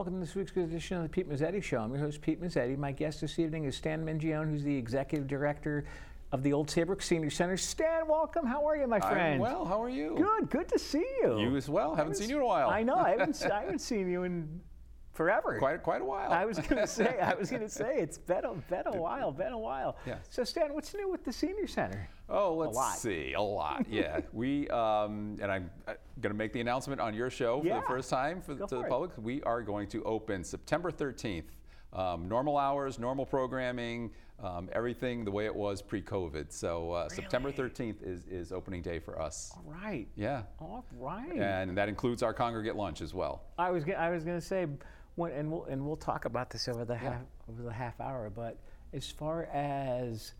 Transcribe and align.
Welcome 0.00 0.14
to 0.14 0.20
this 0.20 0.34
week's 0.34 0.56
edition 0.56 0.96
of 0.96 1.02
the 1.02 1.10
Pete 1.10 1.28
Mezzetti 1.28 1.62
Show. 1.62 1.82
I'm 1.82 1.90
your 1.90 2.00
host, 2.00 2.22
Pete 2.22 2.40
Mezzetti. 2.40 2.74
My 2.78 2.90
guest 2.90 3.20
this 3.20 3.38
evening 3.38 3.64
is 3.64 3.76
Stan 3.76 4.02
Mingione, 4.02 4.48
who's 4.48 4.62
the 4.62 4.74
executive 4.74 5.28
director 5.28 5.84
of 6.32 6.42
the 6.42 6.54
Old 6.54 6.70
Saybrook 6.70 7.02
Senior 7.02 7.28
Center. 7.28 7.58
Stan, 7.58 8.08
welcome. 8.08 8.46
How 8.46 8.66
are 8.66 8.78
you, 8.78 8.86
my 8.86 8.98
friend? 8.98 9.34
I'm 9.34 9.38
well. 9.40 9.66
How 9.66 9.82
are 9.82 9.90
you? 9.90 10.14
Good. 10.16 10.48
Good 10.48 10.68
to 10.70 10.78
see 10.78 11.04
you. 11.22 11.38
You 11.40 11.54
as 11.54 11.68
well. 11.68 11.94
Haven't 11.94 12.14
seen 12.14 12.30
you 12.30 12.36
in 12.36 12.42
a 12.42 12.46
while. 12.46 12.70
I 12.70 12.82
know. 12.82 12.94
I 12.94 13.10
haven't. 13.10 13.42
I 13.52 13.60
haven't 13.60 13.80
seen 13.80 14.10
you 14.10 14.22
in 14.22 14.62
forever. 15.20 15.58
Quite 15.58 15.82
quite 15.82 16.00
a 16.00 16.04
while. 16.04 16.32
I 16.32 16.46
was 16.46 16.58
going 16.58 16.76
to 16.80 16.86
say. 16.86 17.18
I 17.20 17.34
was 17.34 17.50
going 17.50 17.60
to 17.62 17.68
say 17.68 17.98
it's 17.98 18.16
been 18.16 18.46
a 18.46 18.54
been 18.54 18.86
a 18.86 18.96
while. 18.96 19.30
Been 19.32 19.52
a 19.52 19.58
while. 19.58 19.98
Yeah. 20.06 20.16
So 20.30 20.44
Stan, 20.44 20.72
what's 20.72 20.94
new 20.94 21.10
with 21.10 21.24
the 21.24 21.32
Senior 21.32 21.66
Center? 21.66 22.08
Oh, 22.30 22.54
let's 22.54 22.74
lot. 22.74 22.96
see. 22.96 23.34
A 23.34 23.40
lot. 23.42 23.84
Yeah. 23.90 24.20
we 24.32 24.66
um, 24.70 25.36
and 25.42 25.52
I'm 25.52 25.70
going 26.22 26.32
to 26.32 26.38
make 26.38 26.54
the 26.54 26.60
announcement 26.62 27.02
on 27.02 27.12
your 27.12 27.28
show 27.28 27.60
for 27.60 27.66
Yeah. 27.66 27.80
the 27.80 27.86
first 27.86 28.08
time 28.08 28.40
for, 28.40 28.54
Go 28.54 28.64
to 28.64 28.68
for 28.68 28.74
the 28.76 28.86
it. 28.86 28.88
public. 28.88 29.10
We 29.18 29.42
are 29.42 29.60
going 29.60 29.88
to 29.88 30.02
open 30.04 30.42
September 30.42 30.90
13th. 30.90 31.44
Um, 31.92 32.28
normal 32.28 32.56
hours, 32.56 33.00
normal 33.00 33.26
programming, 33.26 34.12
um, 34.40 34.68
everything 34.72 35.24
the 35.24 35.30
way 35.32 35.46
it 35.46 35.54
was 35.54 35.82
pre-COVID. 35.82 36.52
So 36.52 36.92
uh, 36.92 37.08
September 37.08 37.50
13th 37.50 37.96
is, 38.02 38.26
is 38.28 38.52
opening 38.52 38.80
day 38.80 39.00
for 39.00 39.20
us. 39.20 39.50
All 39.56 39.64
right. 39.66 40.06
Yeah. 40.14 40.42
All 40.60 40.84
right. 40.96 41.32
And 41.36 41.76
that 41.76 41.88
includes 41.88 42.22
our 42.22 42.32
congregate 42.32 42.76
lunch 42.76 43.00
as 43.00 43.12
well. 43.12 43.42
I 43.58 43.72
was 43.72 43.82
I 43.98 44.08
was 44.10 44.22
going 44.22 44.38
to 44.38 44.46
say, 44.46 44.66
when, 45.20 45.32
and 45.32 45.50
we'll 45.50 45.64
and 45.66 45.86
we'll 45.86 45.96
talk 45.96 46.24
about 46.24 46.50
this 46.50 46.66
over 46.68 46.84
the 46.84 46.96
half 46.96 47.20
over 47.48 47.62
the 47.62 47.72
half 47.72 48.00
hour. 48.00 48.30
But 48.30 48.58
as 48.92 49.10
far 49.10 49.44
as 49.52 50.32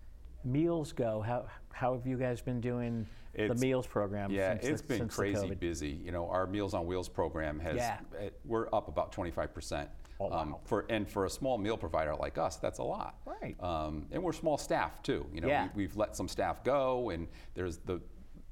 meals 0.44 0.92
go, 0.92 1.20
how 1.20 1.46
how 1.72 1.94
have 1.94 2.06
you 2.06 2.16
guys 2.16 2.40
been 2.40 2.60
doing 2.60 3.06
the 3.36 3.54
meals 3.54 3.86
program? 3.86 4.30
Yeah, 4.30 4.54
since 4.54 4.64
it's 4.66 4.82
the, 4.82 4.88
been 4.88 4.98
since 4.98 5.16
the 5.16 5.22
crazy 5.22 5.46
COVID? 5.48 5.60
busy. 5.60 6.00
You 6.04 6.12
know, 6.12 6.28
our 6.28 6.46
Meals 6.46 6.74
on 6.74 6.86
Wheels 6.86 7.08
program 7.08 7.60
has 7.60 7.76
Yeah. 7.76 7.98
eh, 8.18 8.30
we're 8.44 8.66
up 8.72 8.88
about 8.88 9.12
25 9.12 9.54
percent. 9.54 9.88
Oh, 10.22 10.28
wow. 10.28 10.60
for 10.64 10.84
and 10.90 11.08
for 11.08 11.24
a 11.24 11.30
small 11.30 11.56
meal 11.56 11.78
provider 11.78 12.14
like 12.14 12.36
us, 12.36 12.56
that's 12.56 12.78
a 12.78 12.82
lot. 12.82 13.16
Right. 13.24 13.56
Um, 13.62 14.06
and 14.10 14.22
we're 14.22 14.34
small 14.34 14.58
staff 14.58 15.02
too. 15.02 15.26
You 15.32 15.40
know, 15.40 15.48
Yeah. 15.48 15.68
we, 15.74 15.84
we've 15.84 15.96
let 15.96 16.14
some 16.14 16.28
staff 16.28 16.62
go, 16.62 17.08
and 17.10 17.26
there's 17.54 17.78
the 17.78 18.02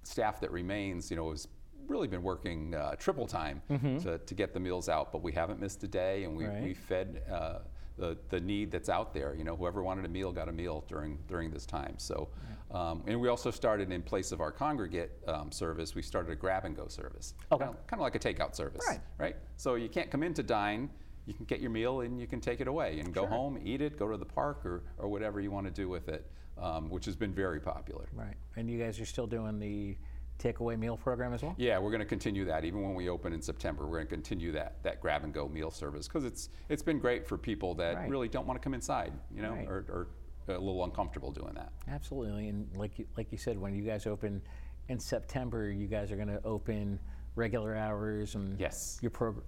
staff 0.02 0.40
that 0.40 0.50
remains. 0.50 1.10
You 1.10 1.16
know, 1.18 1.30
has 1.30 1.46
really 1.88 2.08
been 2.08 2.22
working 2.22 2.74
uh, 2.74 2.94
triple 2.96 3.26
time 3.26 3.62
to, 4.02 4.18
to 4.18 4.34
get 4.34 4.52
the 4.54 4.60
meals 4.60 4.88
out, 4.88 5.10
but 5.12 5.22
we 5.22 5.32
haven't 5.32 5.60
missed 5.60 5.82
a 5.84 5.88
day, 5.88 6.24
and 6.24 6.36
we 6.36 6.44
Mm-hmm. 6.44 6.54
Right. 6.54 6.62
we 6.62 6.74
fed. 6.74 7.22
Uh, 7.30 7.58
the, 7.98 8.16
the 8.28 8.38
need 8.38 8.70
that's 8.70 8.88
out 8.88 9.12
there, 9.12 9.34
you 9.34 9.42
know, 9.42 9.56
whoever 9.56 9.82
wanted 9.82 10.04
a 10.04 10.08
meal 10.08 10.30
got 10.30 10.48
a 10.48 10.52
meal 10.52 10.84
during 10.86 11.18
during 11.26 11.50
this 11.50 11.66
time. 11.66 11.94
So, 11.96 12.28
um, 12.70 13.02
and 13.08 13.20
we 13.20 13.26
also 13.26 13.50
started 13.50 13.90
in 13.90 14.02
place 14.02 14.30
of 14.30 14.40
our 14.40 14.52
congregate 14.52 15.10
um, 15.26 15.50
service, 15.50 15.96
we 15.96 16.02
started 16.02 16.30
a 16.30 16.36
grab 16.36 16.64
and 16.64 16.76
go 16.76 16.86
service, 16.86 17.34
Okay. 17.50 17.64
kind 17.64 17.94
of 17.94 17.98
like 17.98 18.14
a 18.14 18.18
takeout 18.20 18.54
service, 18.54 18.84
Right. 18.88 19.00
right? 19.18 19.36
So 19.56 19.74
you 19.74 19.88
can't 19.88 20.12
come 20.12 20.22
in 20.22 20.32
to 20.34 20.44
dine, 20.44 20.88
you 21.26 21.34
can 21.34 21.44
get 21.44 21.58
your 21.60 21.70
meal 21.72 22.02
and 22.02 22.20
you 22.20 22.28
can 22.28 22.40
take 22.40 22.60
it 22.60 22.68
away 22.68 23.00
and 23.00 23.12
go 23.12 23.22
Sure. 23.22 23.30
home, 23.30 23.58
eat 23.64 23.82
it, 23.82 23.98
go 23.98 24.06
to 24.08 24.16
the 24.16 24.24
park 24.24 24.64
or, 24.64 24.84
or 24.98 25.08
whatever 25.08 25.40
you 25.40 25.50
want 25.50 25.66
to 25.66 25.72
do 25.72 25.88
with 25.88 26.08
it, 26.08 26.24
um, 26.56 26.88
which 26.90 27.04
has 27.06 27.16
been 27.16 27.34
very 27.34 27.58
popular. 27.58 28.06
Right. 28.12 28.36
And 28.54 28.70
you 28.70 28.78
guys 28.78 29.00
are 29.00 29.06
still 29.06 29.26
doing 29.26 29.58
the 29.58 29.96
takeaway 30.38 30.78
meal 30.78 30.96
program 30.96 31.32
as 31.34 31.42
well? 31.42 31.54
Yeah, 31.58 31.78
we're 31.78 31.90
going 31.90 32.00
to 32.00 32.06
continue 32.06 32.44
that 32.46 32.64
even 32.64 32.82
when 32.82 32.94
we 32.94 33.08
open 33.08 33.32
in 33.32 33.42
September. 33.42 33.84
We're 33.86 33.96
going 33.98 34.06
to 34.06 34.14
continue 34.14 34.52
that 34.52 34.82
that 34.82 35.00
grab 35.00 35.24
and 35.24 35.32
go 35.32 35.48
meal 35.48 35.70
service 35.70 36.06
because 36.08 36.24
it's 36.24 36.48
it's 36.68 36.82
been 36.82 36.98
great 36.98 37.26
for 37.26 37.36
people 37.36 37.74
that 37.76 37.96
Right. 37.96 38.08
really 38.08 38.28
don't 38.28 38.46
want 38.46 38.60
to 38.60 38.64
come 38.64 38.74
inside, 38.74 39.12
you 39.34 39.42
know, 39.42 39.52
Right. 39.52 39.66
or, 39.68 39.84
or 39.88 40.08
a 40.48 40.52
little 40.58 40.84
uncomfortable 40.84 41.30
doing 41.30 41.54
that. 41.54 41.72
Absolutely. 41.88 42.48
And 42.48 42.74
like 42.76 42.98
you, 42.98 43.06
like 43.16 43.30
you 43.32 43.38
said, 43.38 43.58
when 43.58 43.74
you 43.74 43.82
guys 43.82 44.06
open 44.06 44.40
in 44.88 44.98
September, 44.98 45.70
you 45.70 45.86
guys 45.86 46.10
are 46.10 46.16
going 46.16 46.28
to 46.28 46.40
open 46.44 46.98
regular 47.34 47.76
hours 47.76 48.34
and 48.34 48.58
Yes. 48.58 48.98
your 49.02 49.10
program 49.10 49.44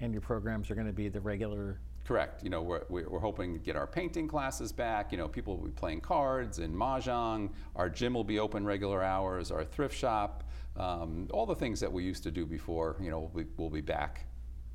and 0.00 0.12
your 0.12 0.20
programs 0.20 0.70
are 0.70 0.74
going 0.74 0.86
to 0.86 0.92
be 0.92 1.08
the 1.08 1.20
regular. 1.20 1.78
Correct. 2.04 2.42
You 2.42 2.50
know, 2.50 2.62
we're, 2.62 2.82
we're 2.88 3.18
hoping 3.20 3.52
to 3.52 3.58
get 3.60 3.76
our 3.76 3.86
painting 3.86 4.26
classes 4.26 4.72
back. 4.72 5.12
You 5.12 5.18
know, 5.18 5.28
people 5.28 5.56
will 5.56 5.66
be 5.66 5.70
playing 5.72 6.00
cards 6.00 6.58
and 6.58 6.74
mahjong. 6.74 7.50
Our 7.76 7.88
gym 7.88 8.14
will 8.14 8.24
be 8.24 8.38
open 8.40 8.64
regular 8.64 9.02
hours. 9.02 9.50
Our 9.50 9.64
thrift 9.64 9.94
shop, 9.96 10.44
um, 10.76 11.28
all 11.32 11.46
the 11.46 11.54
things 11.54 11.78
that 11.80 11.92
we 11.92 12.02
used 12.02 12.22
to 12.24 12.30
do 12.30 12.46
before, 12.46 12.96
you 13.00 13.10
know, 13.10 13.20
will 13.20 13.42
be, 13.44 13.50
will 13.56 13.70
be 13.70 13.80
back, 13.80 14.26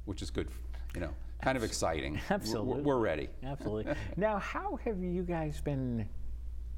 which 0.06 0.22
is 0.22 0.30
good. 0.30 0.48
You 0.94 1.02
know, 1.02 1.14
kind 1.42 1.58
of 1.58 1.64
exciting. 1.64 2.14
We're- 2.14 2.24
we're- 2.30 2.36
Absolutely. 2.36 2.82
We're, 2.84 2.98
ready. 3.00 3.30
Absolutely. 3.44 3.94
now, 4.16 4.38
how 4.38 4.78
have 4.86 5.04
you 5.04 5.24
guys 5.24 5.60
been 5.60 6.08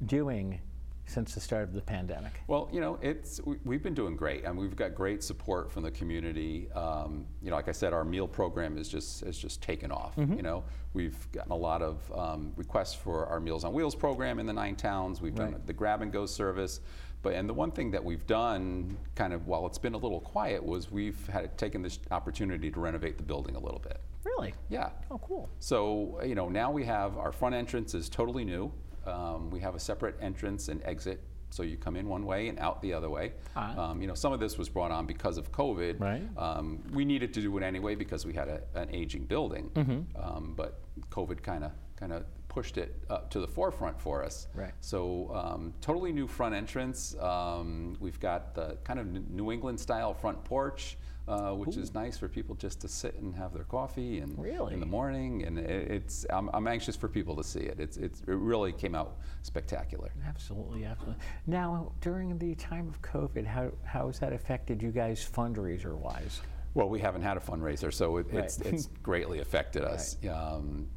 doing 0.06 0.60
since 1.08 1.34
the 1.34 1.40
start 1.40 1.64
of 1.64 1.74
the 1.74 1.80
pandemic? 1.80 2.40
Well, 2.46 2.68
you 2.72 2.80
know, 2.80 2.98
it's 3.02 3.40
we, 3.44 3.56
we've 3.64 3.82
been 3.82 3.94
doing 3.94 4.14
great, 4.14 4.44
and 4.44 4.56
we've 4.56 4.76
got 4.76 4.94
great 4.94 5.22
support 5.22 5.72
from 5.72 5.82
the 5.82 5.90
community. 5.90 6.70
Um, 6.72 7.26
you 7.42 7.50
know, 7.50 7.56
like 7.56 7.68
I 7.68 7.72
said, 7.72 7.92
our 7.92 8.04
meal 8.04 8.28
program 8.28 8.78
is 8.78 8.88
just 8.88 9.24
has 9.24 9.38
just 9.38 9.62
taken 9.62 9.90
off. 9.90 10.14
You 10.36 10.42
know, 10.42 10.64
we've 10.92 11.30
gotten 11.32 11.52
a 11.52 11.56
lot 11.56 11.82
of 11.82 12.12
um, 12.12 12.52
requests 12.56 12.94
for 12.94 13.26
our 13.26 13.40
Meals 13.40 13.64
on 13.64 13.72
Wheels 13.72 13.94
program 13.94 14.38
in 14.38 14.46
the 14.46 14.52
nine 14.52 14.76
towns. 14.76 15.20
We've 15.20 15.34
done 15.34 15.60
the 15.66 15.72
grab 15.72 16.02
and 16.02 16.12
go 16.12 16.26
service. 16.26 16.80
But 17.20 17.34
and 17.34 17.48
the 17.48 17.54
one 17.54 17.72
thing 17.72 17.90
that 17.90 18.04
we've 18.04 18.26
done, 18.26 18.96
kind 19.16 19.32
of 19.32 19.48
while 19.48 19.66
it's 19.66 19.78
been 19.78 19.94
a 19.94 19.98
little 19.98 20.20
quiet, 20.20 20.62
was 20.64 20.90
we've 20.90 21.26
had 21.26 21.58
taken 21.58 21.82
this 21.82 21.98
opportunity 22.12 22.70
to 22.70 22.80
renovate 22.80 23.16
the 23.16 23.24
building 23.24 23.56
a 23.56 23.58
little 23.58 23.80
bit. 23.80 24.00
Really? 24.24 24.54
Yeah. 24.68 24.90
Oh, 25.10 25.18
cool. 25.18 25.48
So, 25.58 26.20
you 26.24 26.34
know, 26.34 26.48
now 26.48 26.70
we 26.70 26.84
have 26.84 27.16
our 27.16 27.32
front 27.32 27.54
entrance 27.54 27.94
is 27.94 28.08
totally 28.08 28.44
new. 28.44 28.70
Um, 29.08 29.50
we 29.50 29.60
have 29.60 29.74
a 29.74 29.80
separate 29.80 30.16
entrance 30.20 30.68
and 30.68 30.82
exit. 30.84 31.22
So 31.50 31.62
you 31.62 31.76
come 31.76 31.96
in 31.96 32.08
one 32.08 32.26
way 32.26 32.48
and 32.48 32.58
out 32.58 32.82
the 32.82 32.92
other 32.92 33.08
way. 33.08 33.32
Ah. 33.56 33.90
Um, 33.90 34.02
you 34.02 34.06
know, 34.06 34.14
some 34.14 34.32
of 34.32 34.40
this 34.40 34.58
was 34.58 34.68
brought 34.68 34.90
on 34.90 35.06
because 35.06 35.38
of 35.38 35.50
COVID. 35.50 35.98
Right. 35.98 36.22
Um, 36.36 36.82
we 36.92 37.04
needed 37.04 37.32
to 37.34 37.40
do 37.40 37.56
it 37.56 37.62
anyway 37.62 37.94
because 37.94 38.26
we 38.26 38.34
had 38.34 38.48
a, 38.48 38.60
an 38.74 38.90
aging 38.92 39.24
building. 39.24 39.70
Mm-hmm. 39.74 40.22
Um, 40.22 40.52
but 40.56 40.80
COVID 41.10 41.42
kind 41.42 41.64
of 41.64 41.72
kind 41.96 42.12
of 42.12 42.24
pushed 42.48 42.78
it 42.78 42.94
up 43.10 43.30
to 43.30 43.40
the 43.40 43.46
forefront 43.46 44.00
for 44.00 44.24
us. 44.24 44.48
Right. 44.54 44.72
So 44.80 45.30
um, 45.34 45.74
totally 45.80 46.12
new 46.12 46.26
front 46.26 46.54
entrance. 46.54 47.16
Um, 47.20 47.96
we've 48.00 48.20
got 48.20 48.54
the 48.54 48.78
kind 48.84 48.98
of 49.00 49.06
New 49.30 49.50
England 49.50 49.80
style 49.80 50.14
front 50.14 50.44
porch, 50.44 50.96
uh, 51.28 51.52
which 51.52 51.76
is 51.76 51.92
nice 51.94 52.16
for 52.16 52.26
people 52.28 52.54
just 52.54 52.80
to 52.80 52.88
sit 52.88 53.14
and 53.16 53.34
have 53.34 53.52
their 53.52 53.64
coffee 53.64 54.20
and 54.20 54.36
Really? 54.38 54.72
in 54.74 54.80
the 54.80 54.86
morning. 54.86 55.44
And 55.44 55.58
it, 55.58 55.90
it's 55.90 56.24
I'm, 56.30 56.48
I'm 56.54 56.66
anxious 56.66 56.96
for 56.96 57.08
people 57.08 57.36
to 57.36 57.44
see 57.44 57.60
it. 57.60 57.78
It's, 57.78 57.96
it's 57.98 58.20
it 58.20 58.26
really 58.34 58.72
came 58.72 58.94
out 58.94 59.18
spectacular. 59.42 60.10
Absolutely, 60.26 60.84
absolutely. 60.84 61.22
Now, 61.46 61.92
during 62.00 62.38
the 62.38 62.54
time 62.54 62.88
of 62.88 63.00
COVID, 63.02 63.44
how, 63.46 63.70
how 63.84 64.06
has 64.06 64.18
that 64.20 64.32
affected 64.32 64.82
you 64.82 64.90
guys 64.90 65.28
fundraiser 65.30 65.94
wise? 65.94 66.40
Well, 66.74 66.88
we 66.88 66.98
haven't 67.00 67.22
had 67.22 67.36
a 67.36 67.40
fundraiser, 67.40 67.92
so 67.92 68.16
it, 68.18 68.26
it's, 68.32 68.58
Right. 68.60 68.72
it's 68.74 68.88
greatly 69.02 69.40
affected 69.40 69.84
us. 69.84 70.16
Um, 70.30 70.88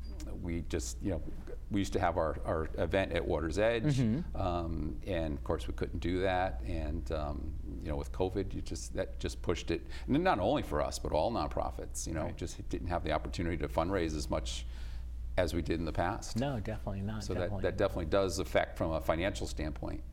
we 0.41 0.63
just, 0.69 0.97
you 1.01 1.11
know, 1.11 1.21
we 1.71 1.79
used 1.79 1.94
to 1.94 2.00
have 2.00 2.18
our, 2.18 2.38
our 2.45 2.68
event 2.77 3.13
at 3.13 3.25
Water's 3.25 3.57
Edge, 3.57 3.97
Mm-hmm. 3.97 4.39
um, 4.39 4.97
and 5.07 5.38
of 5.38 5.44
course 5.44 5.68
we 5.68 5.73
couldn't 5.73 6.00
do 6.00 6.19
that. 6.21 6.62
And 6.68 7.09
um, 7.13 7.53
you 7.81 7.89
know, 7.89 7.95
with 7.95 8.12
COVID, 8.12 8.53
you 8.53 8.62
just 8.62 8.94
that 8.95 9.19
just 9.19 9.41
pushed 9.41 9.71
it. 9.71 9.81
And 10.07 10.23
not 10.23 10.39
only 10.39 10.63
for 10.63 10.81
us, 10.81 11.00
but 11.00 11.13
all 11.13 11.31
nonprofits. 11.31 12.06
You 12.06 12.13
know, 12.13 12.23
Right. 12.25 12.38
just 12.38 12.68
didn't 12.69 12.88
have 12.88 13.03
the 13.03 13.13
opportunity 13.13 13.57
to 13.57 13.68
fundraise 13.68 14.15
as 14.15 14.29
much 14.29 14.65
as 15.38 15.53
we 15.53 15.62
did 15.62 15.79
in 15.79 15.85
the 15.85 15.94
past. 15.94 16.38
No, 16.38 16.59
definitely 16.59 17.01
not. 17.01 17.23
So 17.23 17.33
definitely. 17.33 17.62
that, 17.62 17.77
that 17.77 17.77
definitely 17.77 18.06
does 18.07 18.39
affect 18.39 18.77
from 18.77 18.91
a 18.91 19.00
financial 19.01 19.47
standpoint. 19.47 20.03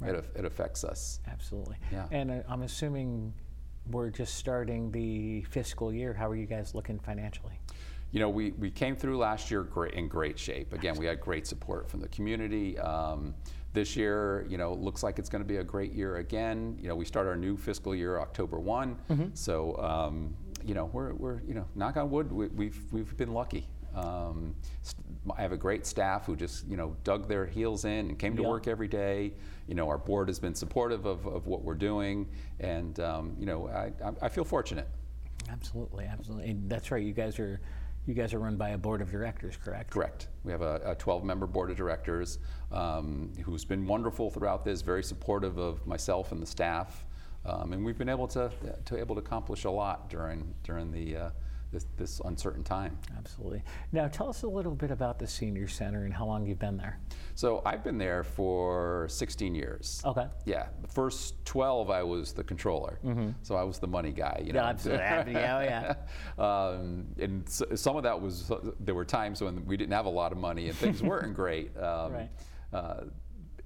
Right. 0.00 0.14
It, 0.14 0.26
it 0.36 0.44
affects 0.44 0.84
us. 0.84 1.20
Absolutely. 1.26 1.76
Yeah. 1.90 2.06
And 2.10 2.30
uh, 2.30 2.34
I'm 2.50 2.60
assuming 2.62 3.32
we're 3.90 4.10
just 4.10 4.34
starting 4.34 4.90
the 4.92 5.42
fiscal 5.44 5.90
year. 5.94 6.12
How 6.12 6.28
are 6.28 6.36
you 6.36 6.44
guys 6.44 6.74
looking 6.74 6.98
financially? 6.98 7.58
You 8.16 8.20
know, 8.22 8.30
we, 8.30 8.52
we 8.52 8.70
came 8.70 8.96
through 8.96 9.18
last 9.18 9.50
year 9.50 9.62
great, 9.62 9.92
in 9.92 10.08
great 10.08 10.38
shape. 10.38 10.72
Again, 10.72 10.94
we 10.96 11.04
had 11.04 11.20
great 11.20 11.46
support 11.46 11.90
from 11.90 12.00
the 12.00 12.08
community. 12.08 12.78
Um, 12.78 13.34
this 13.74 13.94
year, 13.94 14.46
you 14.48 14.56
know, 14.56 14.72
looks 14.72 15.02
like 15.02 15.18
it's 15.18 15.28
going 15.28 15.42
to 15.42 15.46
be 15.46 15.58
a 15.58 15.62
great 15.62 15.92
year 15.92 16.16
again. 16.16 16.78
You 16.80 16.88
know, 16.88 16.96
we 16.96 17.04
start 17.04 17.26
our 17.26 17.36
new 17.36 17.58
fiscal 17.58 17.94
year 17.94 18.18
October 18.18 18.58
one. 18.58 18.96
So, 19.34 19.76
um, 19.76 20.34
you 20.64 20.72
know, 20.72 20.86
we're, 20.94 21.12
we're, 21.12 21.42
you 21.42 21.52
know, 21.52 21.66
knock 21.74 21.98
on 21.98 22.08
wood, 22.10 22.32
we, 22.32 22.46
we've, 22.46 22.80
we've 22.90 23.14
been 23.18 23.34
lucky. 23.34 23.68
Um, 23.94 24.54
I 25.36 25.42
have 25.42 25.52
a 25.52 25.58
great 25.58 25.84
staff 25.84 26.24
who 26.24 26.36
just, 26.36 26.66
you 26.66 26.78
know, 26.78 26.96
dug 27.04 27.28
their 27.28 27.44
heels 27.44 27.84
in 27.84 28.08
and 28.08 28.18
came 28.18 28.34
to 28.38 28.42
Yeah. 28.44 28.48
work 28.48 28.66
every 28.66 28.88
day. 28.88 29.34
You 29.68 29.74
know, 29.74 29.90
our 29.90 29.98
board 29.98 30.28
has 30.28 30.38
been 30.38 30.54
supportive 30.54 31.04
of, 31.04 31.26
of 31.26 31.46
what 31.48 31.62
we're 31.64 31.74
doing. 31.74 32.30
And, 32.60 32.98
um, 32.98 33.36
you 33.38 33.44
know, 33.44 33.68
I, 33.68 33.92
I- 34.02 34.12
I 34.22 34.28
feel 34.30 34.44
fortunate. 34.46 34.88
Absolutely, 35.50 36.06
absolutely. 36.06 36.48
And 36.48 36.70
that's 36.70 36.90
right. 36.90 37.04
You 37.04 37.12
guys 37.12 37.38
are 37.38 37.60
you 38.06 38.14
guys 38.14 38.32
are 38.34 38.38
run 38.38 38.56
by 38.56 38.70
a 38.70 38.78
board 38.78 39.00
of 39.02 39.10
directors, 39.10 39.56
correct? 39.56 39.90
Correct. 39.90 40.28
We 40.44 40.52
have 40.52 40.62
a 40.62 40.96
12-member 40.98 41.46
board 41.46 41.70
of 41.70 41.76
directors 41.76 42.38
um, 42.72 43.32
who's 43.44 43.64
been 43.64 43.86
wonderful 43.86 44.30
throughout 44.30 44.64
this, 44.64 44.82
very 44.82 45.02
supportive 45.02 45.58
of 45.58 45.86
myself 45.86 46.32
and 46.32 46.40
the 46.40 46.46
staff, 46.46 47.04
um, 47.44 47.72
and 47.72 47.84
we've 47.84 47.98
been 47.98 48.08
able 48.08 48.26
to 48.28 48.50
to 48.84 48.98
able 48.98 49.14
to 49.14 49.20
accomplish 49.20 49.64
a 49.64 49.70
lot 49.70 50.10
during 50.10 50.54
during 50.64 50.90
the 50.90 51.16
uh, 51.16 51.30
this, 51.72 51.86
this 51.96 52.20
uncertain 52.24 52.62
time. 52.62 52.98
Absolutely. 53.18 53.62
Now, 53.92 54.08
tell 54.08 54.28
us 54.28 54.42
a 54.42 54.48
little 54.48 54.74
bit 54.74 54.90
about 54.90 55.18
the 55.18 55.26
senior 55.26 55.68
center 55.68 56.04
and 56.04 56.14
how 56.14 56.24
long 56.26 56.46
you've 56.46 56.58
been 56.58 56.76
there. 56.76 56.98
So 57.34 57.60
I've 57.66 57.82
been 57.84 57.98
there 57.98 58.22
for 58.24 59.06
16 59.10 59.54
years. 59.54 60.00
Okay. 60.04 60.26
Yeah, 60.44 60.68
the 60.80 60.88
first 60.88 61.44
12 61.44 61.90
I 61.90 62.02
was 62.02 62.32
the 62.32 62.44
controller, 62.44 62.98
so 63.42 63.56
I 63.56 63.62
was 63.62 63.78
the 63.78 63.86
money 63.88 64.12
guy. 64.12 64.40
You 64.44 64.52
know, 64.52 64.60
Yeah, 64.62 64.68
absolutely. 64.68 65.32
Yeah, 65.32 65.94
yeah. 66.38 66.38
um, 66.44 67.06
and 67.18 67.46
s 67.46 67.62
some 67.74 67.96
of 67.96 68.02
that 68.04 68.20
was 68.20 68.50
there 68.80 68.94
were 68.94 69.04
times 69.04 69.42
when 69.42 69.64
we 69.66 69.76
didn't 69.76 69.92
have 69.92 70.06
a 70.06 70.10
lot 70.10 70.32
of 70.32 70.38
money 70.38 70.68
and 70.68 70.76
things 70.76 71.02
weren't 71.02 71.34
great. 71.42 71.76
Um, 71.76 72.12
Right. 72.12 72.30
uh, 72.72 73.04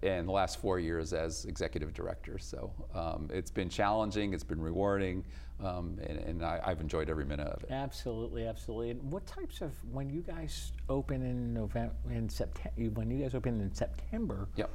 and 0.02 0.26
the 0.26 0.32
last 0.32 0.60
four 0.60 0.78
years 0.78 1.12
as 1.12 1.44
executive 1.44 1.92
director, 1.92 2.38
so 2.38 2.72
um, 2.94 3.28
it's 3.32 3.50
been 3.50 3.68
challenging, 3.68 4.32
it's 4.32 4.44
been 4.44 4.60
rewarding, 4.60 5.24
um, 5.62 5.98
and, 6.06 6.18
and 6.18 6.44
I, 6.44 6.60
I've 6.64 6.80
enjoyed 6.80 7.10
every 7.10 7.24
minute 7.26 7.46
of 7.46 7.62
it. 7.64 7.70
Absolutely, 7.70 8.46
absolutely. 8.46 8.90
And 8.90 9.02
what 9.12 9.26
types 9.26 9.60
of 9.60 9.72
when 9.92 10.08
you 10.08 10.22
guys 10.22 10.72
open 10.88 11.22
in 11.22 11.52
November, 11.52 11.94
in 12.10 12.28
September, 12.28 12.90
when 12.94 13.10
you 13.10 13.18
guys 13.22 13.34
open 13.34 13.60
in 13.60 13.74
September, 13.74 14.48
Yep. 14.56 14.70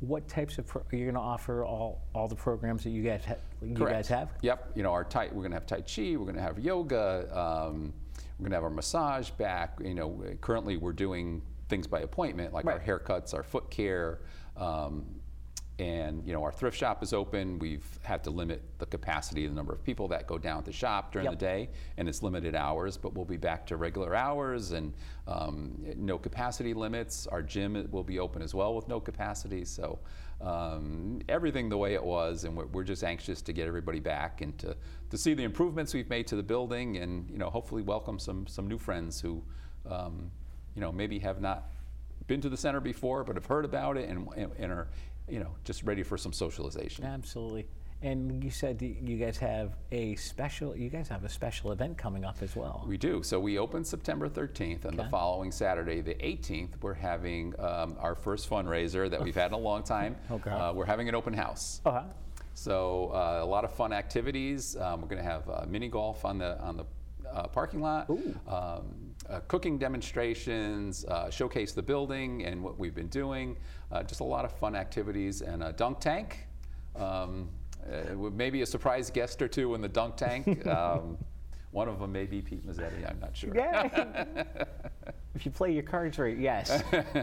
what 0.00 0.28
types 0.28 0.58
of 0.58 0.66
pro- 0.66 0.82
are 0.82 0.96
you 0.96 1.04
going 1.06 1.14
to 1.14 1.20
offer 1.20 1.64
all 1.64 2.02
all 2.14 2.28
the 2.28 2.36
programs 2.36 2.84
that 2.84 2.90
you 2.90 3.02
guys 3.02 3.24
ha- 3.24 3.36
you 3.62 3.74
guys 3.74 4.06
have? 4.08 4.28
Yep. 4.42 4.72
You 4.74 4.82
know, 4.82 4.92
our 4.92 5.04
tai, 5.04 5.28
we're 5.32 5.40
going 5.40 5.52
to 5.52 5.56
have 5.56 5.66
Tai 5.66 5.80
Chi, 5.80 6.16
we're 6.16 6.24
going 6.24 6.34
to 6.34 6.42
have 6.42 6.58
yoga, 6.58 7.26
um, 7.32 7.94
we're 8.38 8.42
going 8.44 8.50
to 8.50 8.56
have 8.56 8.64
our 8.64 8.70
massage 8.70 9.30
back. 9.30 9.78
You 9.82 9.94
know, 9.94 10.22
currently 10.42 10.76
we're 10.76 10.92
doing 10.92 11.40
things 11.68 11.86
by 11.86 12.00
appointment, 12.00 12.52
like 12.52 12.66
our 12.66 12.80
haircuts, 12.80 13.34
our 13.34 13.42
foot 13.42 13.70
care. 13.70 14.20
Um, 14.56 15.04
and 15.78 16.26
you 16.26 16.32
know 16.32 16.42
our 16.42 16.52
thrift 16.52 16.78
shop 16.78 17.02
is 17.02 17.12
open. 17.12 17.58
We've 17.58 17.84
had 18.02 18.24
to 18.24 18.30
limit 18.30 18.62
the 18.78 18.86
capacity 18.86 19.46
the 19.46 19.54
number 19.54 19.74
of 19.74 19.84
people 19.84 20.08
that 20.08 20.26
go 20.26 20.38
down 20.38 20.62
to 20.62 20.72
shop 20.72 21.12
during 21.12 21.26
Yep. 21.26 21.32
the 21.38 21.44
day, 21.44 21.68
and 21.98 22.08
it's 22.08 22.22
limited 22.22 22.54
hours. 22.54 22.96
But 22.96 23.12
we'll 23.12 23.26
be 23.26 23.36
back 23.36 23.66
to 23.66 23.76
regular 23.76 24.14
hours 24.14 24.72
and 24.72 24.94
um, 25.28 25.76
no 25.96 26.16
capacity 26.16 26.72
limits. 26.72 27.26
Our 27.26 27.42
gym 27.42 27.88
will 27.90 28.04
be 28.04 28.18
open 28.18 28.40
as 28.40 28.54
well 28.54 28.74
with 28.74 28.88
no 28.88 29.00
capacity. 29.00 29.66
So 29.66 29.98
um, 30.40 31.20
everything 31.28 31.68
the 31.68 31.76
way 31.76 31.92
it 31.92 32.02
was, 32.02 32.44
and 32.44 32.56
we're, 32.56 32.66
we're 32.66 32.84
just 32.84 33.04
anxious 33.04 33.42
to 33.42 33.52
get 33.52 33.66
everybody 33.66 34.00
back 34.00 34.40
and 34.40 34.56
to, 34.58 34.74
to 35.10 35.18
see 35.18 35.34
the 35.34 35.44
improvements 35.44 35.92
we've 35.92 36.08
made 36.08 36.26
to 36.28 36.36
the 36.36 36.42
building, 36.42 36.96
and 36.96 37.28
you 37.30 37.36
know 37.36 37.50
hopefully 37.50 37.82
welcome 37.82 38.18
some 38.18 38.46
some 38.46 38.66
new 38.66 38.78
friends 38.78 39.20
who 39.20 39.42
um, 39.90 40.30
you 40.76 40.82
know 40.82 40.92
maybe 40.92 41.18
have 41.18 41.40
not 41.40 41.70
been 42.26 42.40
to 42.42 42.48
the 42.48 42.56
center 42.56 42.80
before, 42.80 43.24
but 43.24 43.34
have 43.36 43.46
heard 43.46 43.64
about 43.64 43.96
it 43.96 44.08
and, 44.08 44.28
and, 44.36 44.52
and 44.58 44.72
are, 44.72 44.88
you 45.28 45.40
know, 45.40 45.54
just 45.64 45.82
ready 45.84 46.02
for 46.02 46.18
some 46.18 46.32
socialization. 46.32 47.04
Absolutely. 47.04 47.66
And 48.02 48.44
you 48.44 48.50
said 48.50 48.82
you 48.82 49.16
guys 49.16 49.38
have 49.38 49.72
a 49.90 50.16
special. 50.16 50.76
You 50.76 50.90
guys 50.90 51.08
have 51.08 51.24
a 51.24 51.30
special 51.30 51.72
event 51.72 51.96
coming 51.96 52.26
up 52.26 52.36
as 52.42 52.54
well. 52.54 52.84
We 52.86 52.98
do. 52.98 53.22
So 53.22 53.40
we 53.40 53.58
open 53.58 53.84
September 53.84 54.28
13th, 54.28 54.84
and 54.84 54.98
the 54.98 55.04
following 55.04 55.50
Saturday, 55.50 56.02
the 56.02 56.14
18th, 56.14 56.82
we're 56.82 56.92
having 56.92 57.58
um, 57.58 57.96
our 57.98 58.14
first 58.14 58.50
fundraiser 58.50 59.10
that 59.10 59.22
we've 59.22 59.34
had 59.34 59.46
in 59.46 59.54
a 59.54 59.58
long 59.58 59.82
time. 59.82 60.16
Okay. 60.30 60.50
Uh, 60.50 60.72
we're 60.74 60.84
having 60.84 61.08
an 61.08 61.14
open 61.14 61.32
house. 61.32 61.80
Oh, 61.86 61.92
huh? 61.92 62.02
So 62.52 63.10
uh, 63.14 63.40
a 63.42 63.46
lot 63.46 63.64
of 63.64 63.72
fun 63.72 63.92
activities. 63.94 64.76
Um, 64.76 65.00
we're 65.00 65.08
going 65.08 65.22
to 65.22 65.28
have 65.28 65.48
uh, 65.48 65.64
mini 65.66 65.88
golf 65.88 66.26
on 66.26 66.36
the 66.36 66.60
on 66.60 66.76
the 66.76 66.84
uh, 67.32 67.46
parking 67.46 67.80
lot. 67.80 68.10
Ooh. 68.10 68.38
Um, 68.46 69.05
uh, 69.28 69.40
cooking 69.48 69.78
demonstrations, 69.78 71.04
uh, 71.06 71.30
showcase 71.30 71.72
the 71.72 71.82
building 71.82 72.44
and 72.44 72.62
what 72.62 72.78
we've 72.78 72.94
been 72.94 73.08
doing. 73.08 73.56
Uh, 73.92 74.02
just 74.02 74.20
a 74.20 74.24
lot 74.24 74.44
of 74.44 74.52
fun 74.52 74.74
activities 74.76 75.42
and 75.42 75.62
a 75.62 75.72
dunk 75.72 76.00
tank. 76.00 76.46
Um, 76.94 77.48
uh, 77.90 78.14
maybe 78.32 78.62
a 78.62 78.66
surprise 78.66 79.10
guest 79.10 79.40
or 79.42 79.48
two 79.48 79.74
in 79.74 79.80
the 79.80 79.88
dunk 79.88 80.16
tank. 80.16 80.66
Um, 80.66 81.18
one 81.72 81.88
of 81.88 81.98
them 82.00 82.10
may 82.12 82.24
be 82.24 82.40
Pete 82.40 82.66
Mezzetti. 82.66 83.06
I'm 83.06 83.20
not 83.20 83.36
sure. 83.36 83.54
Yeah. 83.54 84.14
if 85.34 85.44
you 85.44 85.50
play 85.50 85.72
your 85.72 85.82
cards 85.82 86.18
right, 86.18 86.38
yes. 86.38 86.82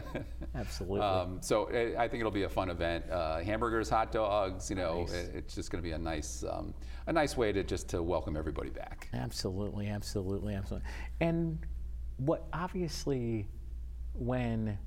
Absolutely. 0.55 0.99
Um, 0.99 1.39
so 1.41 1.63
uh, 1.71 1.99
I 1.99 2.07
think 2.07 2.19
it'll 2.21 2.29
be 2.31 2.43
a 2.43 2.49
fun 2.49 2.69
event. 2.69 3.09
Uh, 3.09 3.39
hamburgers, 3.39 3.89
hot 3.89 4.11
dogs. 4.11 4.69
You 4.69 4.75
know, 4.75 5.01
Nice. 5.01 5.13
it- 5.13 5.31
it's 5.35 5.55
just 5.55 5.71
going 5.71 5.81
to 5.81 5.87
be 5.87 5.93
a 5.93 5.97
nice, 5.97 6.43
um, 6.47 6.75
a 7.07 7.13
nice 7.13 7.35
way 7.35 7.51
to 7.51 7.63
just 7.63 7.89
to 7.89 8.03
welcome 8.03 8.37
everybody 8.37 8.69
back. 8.69 9.07
Absolutely, 9.13 9.87
absolutely, 9.87 10.53
absolutely. 10.53 10.87
And 11.19 11.57
what 12.17 12.45
obviously, 12.53 13.47
when 14.13 14.77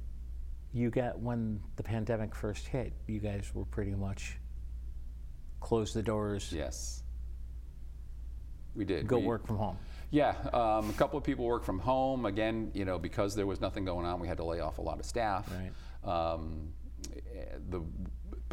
you 0.73 0.91
got 0.91 1.19
when 1.19 1.61
the 1.77 1.83
pandemic 1.83 2.35
first 2.35 2.67
hit, 2.67 2.93
you 3.07 3.19
guys 3.19 3.51
were 3.55 3.65
pretty 3.65 3.95
much 3.95 4.39
close 5.61 5.93
the 5.93 6.03
doors, 6.03 6.53
Yes, 6.53 7.03
we 8.75 8.85
did. 8.85 9.07
go 9.07 9.19
We- 9.19 9.25
work 9.27 9.47
from 9.47 9.57
home. 9.57 9.77
Yeah, 10.11 10.37
um, 10.53 10.89
a 10.89 10.93
couple 10.97 11.19
of 11.19 11.25
people 11.25 11.45
work 11.47 11.65
from 11.65 11.81
home. 11.81 12.27
Again, 12.27 12.71
you 12.75 12.85
know, 12.85 12.97
because 12.99 13.35
there 13.35 13.47
was 13.47 13.61
nothing 13.61 13.85
going 13.85 14.07
on, 14.07 14.21
we 14.21 14.29
had 14.29 14.37
to 14.37 14.45
lay 14.45 14.61
off 14.61 14.79
a 14.79 14.83
lot 14.83 15.01
of 15.01 15.05
staff. 15.07 15.51
Right. 15.51 16.09
Um, 16.09 16.73
eh, 17.35 17.57
the 17.71 17.83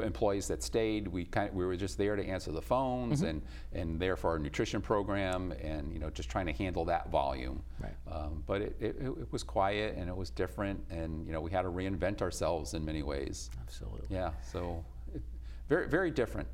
employees 0.02 0.48
that 0.48 0.64
stayed, 0.64 1.08
we 1.08 1.26
kind 1.26 1.50
of, 1.50 1.56
we 1.56 1.66
were 1.66 1.76
just 1.76 1.98
there 1.98 2.16
to 2.16 2.26
answer 2.26 2.52
the 2.52 2.62
phones 2.62 3.20
Mm-hmm. 3.22 3.28
and 3.30 3.42
and 3.74 4.00
there 4.00 4.16
for 4.16 4.32
our 4.32 4.40
nutrition 4.40 4.82
program 4.82 5.52
and 5.62 5.92
you 5.94 6.00
know 6.00 6.10
just 6.10 6.30
trying 6.30 6.46
to 6.48 6.54
handle 6.54 6.86
that 6.86 7.10
volume. 7.12 7.62
Right. 7.80 7.94
Um, 8.12 8.44
but 8.48 8.62
it, 8.62 8.76
it, 8.80 8.96
it 9.02 9.32
was 9.32 9.44
quiet 9.44 9.96
and 9.98 10.10
it 10.10 10.16
was 10.16 10.30
different 10.30 10.84
and 10.90 11.26
you 11.28 11.32
know 11.34 11.42
we 11.42 11.52
had 11.52 11.64
to 11.64 11.70
reinvent 11.70 12.22
ourselves 12.22 12.74
in 12.74 12.84
many 12.84 13.04
ways. 13.04 13.50
Absolutely. 13.62 14.08
Yeah, 14.10 14.32
so 14.52 14.84
it, 15.14 15.22
very 15.70 15.88
very 15.88 16.10
different 16.12 16.48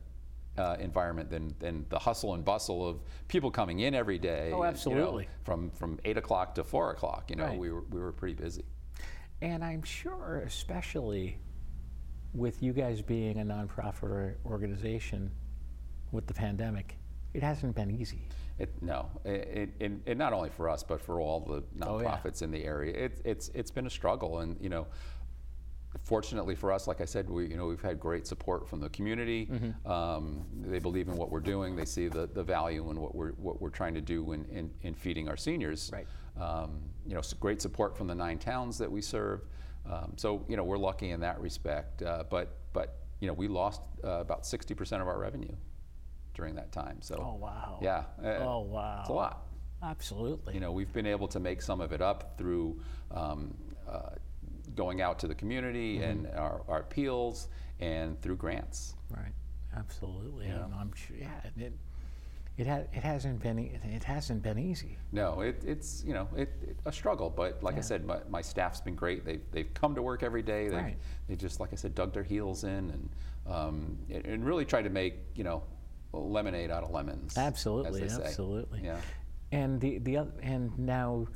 uh, 0.57 0.75
environment 0.79 1.29
than, 1.29 1.55
than 1.59 1.85
the 1.87 1.99
hustle 1.99 2.33
and 2.33 2.43
bustle 2.43 2.85
of 2.85 2.99
people 3.29 3.49
coming 3.49 3.79
in 3.79 3.95
every 3.95 4.17
day. 4.19 4.39
Oh, 4.39 4.43
and, 4.43 4.51
you 4.53 4.57
know, 4.57 4.63
absolutely. 4.65 5.27
from 5.43 5.69
from 5.71 5.99
eight 6.03 6.17
o'clock 6.17 6.55
to 6.55 6.63
four 6.65 6.91
o'clock, 6.91 7.29
you 7.29 7.37
know, 7.37 7.45
Right. 7.45 7.57
we 7.57 7.71
were 7.71 7.83
we 7.89 7.99
were 8.01 8.11
pretty 8.11 8.33
busy. 8.35 8.65
And 9.41 9.63
I'm 9.63 9.83
sure, 9.83 10.43
especially 10.45 11.37
with 12.33 12.61
you 12.61 12.73
guys 12.73 13.01
being 13.01 13.39
a 13.39 13.43
nonprofit 13.43 14.35
organization 14.45 15.31
with 16.11 16.27
the 16.27 16.33
pandemic, 16.33 16.97
it 17.33 17.43
hasn't 17.43 17.75
been 17.75 17.91
easy. 17.91 18.27
It, 18.57 18.69
no, 18.81 19.09
it, 19.23 19.69
it, 19.79 19.91
and 20.05 20.19
not 20.19 20.33
only 20.33 20.49
for 20.49 20.67
us, 20.69 20.83
but 20.83 20.99
for 20.99 21.21
all 21.21 21.39
the 21.39 21.63
Oh, 21.85 21.99
yeah. 22.01 22.09
nonprofits 22.09 22.41
in 22.41 22.51
the 22.51 22.63
area. 22.65 22.93
It, 23.05 23.21
it's 23.23 23.49
it's 23.53 23.71
been 23.71 23.87
a 23.87 23.89
struggle, 23.89 24.39
and 24.39 24.57
you 24.59 24.67
know, 24.67 24.85
fortunately 26.03 26.55
for 26.55 26.71
us, 26.71 26.85
like 26.85 26.99
I 26.99 27.05
said, 27.05 27.29
we 27.29 27.47
you 27.47 27.55
know 27.55 27.67
we've 27.67 27.81
had 27.81 27.99
great 28.01 28.27
support 28.27 28.67
from 28.67 28.81
the 28.81 28.89
community. 28.89 29.45
Mm-hmm. 29.45 29.89
Um, 29.89 30.45
they 30.61 30.79
believe 30.79 31.07
in 31.07 31.15
what 31.15 31.31
we're 31.31 31.39
doing. 31.39 31.75
They 31.77 31.85
see 31.85 32.09
the, 32.09 32.27
the 32.27 32.43
value 32.43 32.89
in 32.91 32.99
what 32.99 33.15
we're 33.15 33.31
what 33.33 33.61
we're 33.61 33.69
trying 33.69 33.93
to 33.93 34.01
do 34.01 34.33
in, 34.33 34.43
in, 34.45 34.69
in 34.81 34.93
feeding 34.93 35.29
our 35.29 35.37
seniors. 35.37 35.89
Right. 35.93 36.07
Um, 36.37 36.81
you 37.05 37.15
know, 37.15 37.21
great 37.39 37.61
support 37.61 37.97
from 37.97 38.07
the 38.07 38.15
nine 38.15 38.39
towns 38.39 38.77
that 38.77 38.91
we 38.91 39.01
serve. 39.01 39.41
Um, 39.85 40.13
so 40.17 40.45
you 40.47 40.57
know, 40.57 40.63
we're 40.63 40.77
lucky 40.77 41.11
in 41.11 41.19
that 41.21 41.39
respect. 41.39 42.01
Uh, 42.01 42.23
but 42.29 42.57
but 42.73 42.97
you 43.19 43.27
know, 43.27 43.33
we 43.33 43.47
lost 43.47 43.81
uh, 44.03 44.19
about 44.21 44.43
60% 44.43 45.01
of 45.01 45.07
our 45.07 45.19
revenue 45.19 45.53
during 46.33 46.55
that 46.55 46.71
time. 46.71 47.01
So 47.01 47.15
Oh 47.15 47.35
wow. 47.35 47.79
yeah. 47.81 48.03
uh, 48.23 48.37
Oh 48.45 48.61
wow. 48.61 48.99
It's 49.01 49.09
a 49.09 49.13
lot. 49.13 49.45
Absolutely. 49.83 50.53
You 50.53 50.59
know, 50.59 50.71
we've 50.71 50.91
been 50.93 51.05
able 51.05 51.27
to 51.29 51.39
make 51.39 51.61
some 51.61 51.81
of 51.81 51.91
it 51.93 52.01
up 52.01 52.37
through 52.37 52.79
um, 53.11 53.53
uh, 53.89 54.11
going 54.75 55.01
out 55.01 55.19
to 55.19 55.27
the 55.27 55.35
community 55.35 55.97
Mm-hmm. 55.99 56.09
and 56.27 56.27
our, 56.35 56.61
our 56.67 56.79
appeals 56.79 57.47
and 57.79 58.21
through 58.21 58.35
grants. 58.37 58.95
Right. 59.09 59.33
Absolutely. 59.75 60.47
Yeah. 60.47 60.65
And 60.65 60.73
I'm 60.73 60.93
sure. 60.93 61.17
Yeah. 61.17 61.29
and 61.43 61.63
It, 61.63 61.73
it, 62.59 62.67
ha- 62.67 62.83
it 62.91 63.03
hasn't 63.03 63.41
been. 63.41 63.57
e- 63.57 63.71
It 63.85 64.03
hasn't 64.03 64.43
been 64.43 64.59
easy. 64.59 64.97
No, 65.13 65.39
it, 65.39 65.63
it's 65.65 66.03
you 66.05 66.13
know 66.13 66.27
it, 66.35 66.49
it, 66.61 66.77
a 66.85 66.91
struggle, 66.91 67.29
but 67.29 67.63
like 67.63 67.77
I 67.77 67.81
said, 67.81 68.05
my, 68.05 68.19
my 68.29 68.41
staff's 68.41 68.81
been 68.81 68.95
great. 68.95 69.23
They've, 69.23 69.41
they've 69.51 69.73
come 69.73 69.95
to 69.95 70.01
work 70.01 70.23
every 70.23 70.41
day. 70.41 70.67
They 70.67 70.75
Right. 70.75 70.97
they 71.29 71.35
just 71.37 71.61
like 71.61 71.71
I 71.71 71.77
said, 71.77 71.95
dug 71.95 72.13
their 72.13 72.23
heels 72.23 72.65
in 72.65 72.69
and 72.91 73.09
um, 73.47 73.97
and, 74.09 74.45
really 74.45 74.65
tried 74.65 74.83
to 74.83 74.89
make 74.89 75.15
you 75.35 75.45
know 75.45 75.63
lemonade 76.11 76.69
out 76.69 76.83
of 76.83 76.91
lemons. 76.91 77.37
Absolutely. 77.37 78.01
as 78.03 78.09
they 78.09 78.15
say. 78.17 78.23
Absolutely. 78.27 78.81
Yeah. 78.83 78.99
And 79.53 79.79
the 79.79 79.99
the 79.99 80.17
other 80.17 80.31
and 80.43 80.77
now, 80.77 81.27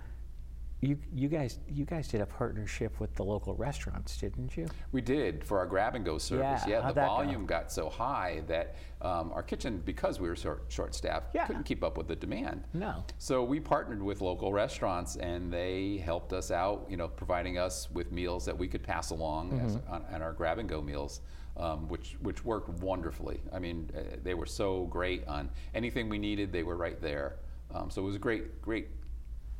you 0.83 0.97
you 1.13 1.29
guys 1.29 1.59
you 1.69 1.85
guys 1.85 2.07
did 2.09 2.19
a 2.21 2.25
partnership 2.25 2.99
with 2.99 3.13
the 3.15 3.23
local 3.23 3.55
restaurants, 3.55 4.17
didn't 4.17 4.57
you? 4.57 4.67
We 4.91 5.01
did 5.01 5.43
for 5.43 5.57
our 5.59 5.65
grab 5.65 5.95
and 5.95 6.03
go 6.03 6.17
service. 6.17 6.61
Yeah, 6.67 6.77
the 6.77 6.83
how'd 6.83 6.95
that 6.95 7.07
go? 7.07 7.15
volume 7.15 7.45
got 7.45 7.71
so 7.71 7.89
high 7.89 8.41
that 8.47 8.75
um, 9.01 9.31
our 9.33 9.43
kitchen, 9.43 9.81
because 9.85 10.19
we 10.19 10.27
were 10.29 10.35
short, 10.35 10.65
short 10.69 10.93
staffed, 10.95 11.27
Yeah. 11.35 11.45
couldn't 11.45 11.63
keep 11.63 11.83
up 11.83 11.97
with 11.97 12.07
the 12.07 12.15
demand. 12.15 12.63
No. 12.73 13.03
So 13.17 13.43
we 13.43 13.59
partnered 13.59 14.01
with 14.01 14.21
local 14.21 14.53
restaurants, 14.53 15.15
and 15.17 15.51
they 15.51 15.97
helped 15.97 16.31
us 16.33 16.51
out. 16.51 16.85
You 16.89 16.97
know, 16.97 17.07
providing 17.07 17.57
us 17.57 17.89
with 17.91 18.11
meals 18.11 18.45
that 18.45 18.57
we 18.57 18.67
could 18.67 18.83
pass 18.83 19.09
along 19.11 19.59
as, 19.59 19.75
Mm-hmm. 19.77 19.93
on, 19.93 20.05
on 20.13 20.21
our 20.21 20.33
grab 20.33 20.59
and 20.59 20.67
go 20.67 20.81
meals, 20.81 21.21
um, 21.57 21.87
which 21.87 22.17
which 22.21 22.43
worked 22.43 22.69
wonderfully. 22.81 23.39
I 23.53 23.59
mean, 23.59 23.89
uh, 23.97 24.01
they 24.23 24.33
were 24.33 24.45
so 24.45 24.85
great 24.85 25.25
on 25.27 25.49
anything 25.73 26.09
we 26.09 26.17
needed. 26.17 26.51
They 26.51 26.63
were 26.63 26.75
right 26.77 26.99
there. 27.01 27.37
Um, 27.73 27.89
so 27.89 28.01
it 28.01 28.05
was 28.05 28.15
a 28.15 28.19
great, 28.19 28.61
great 28.61 28.87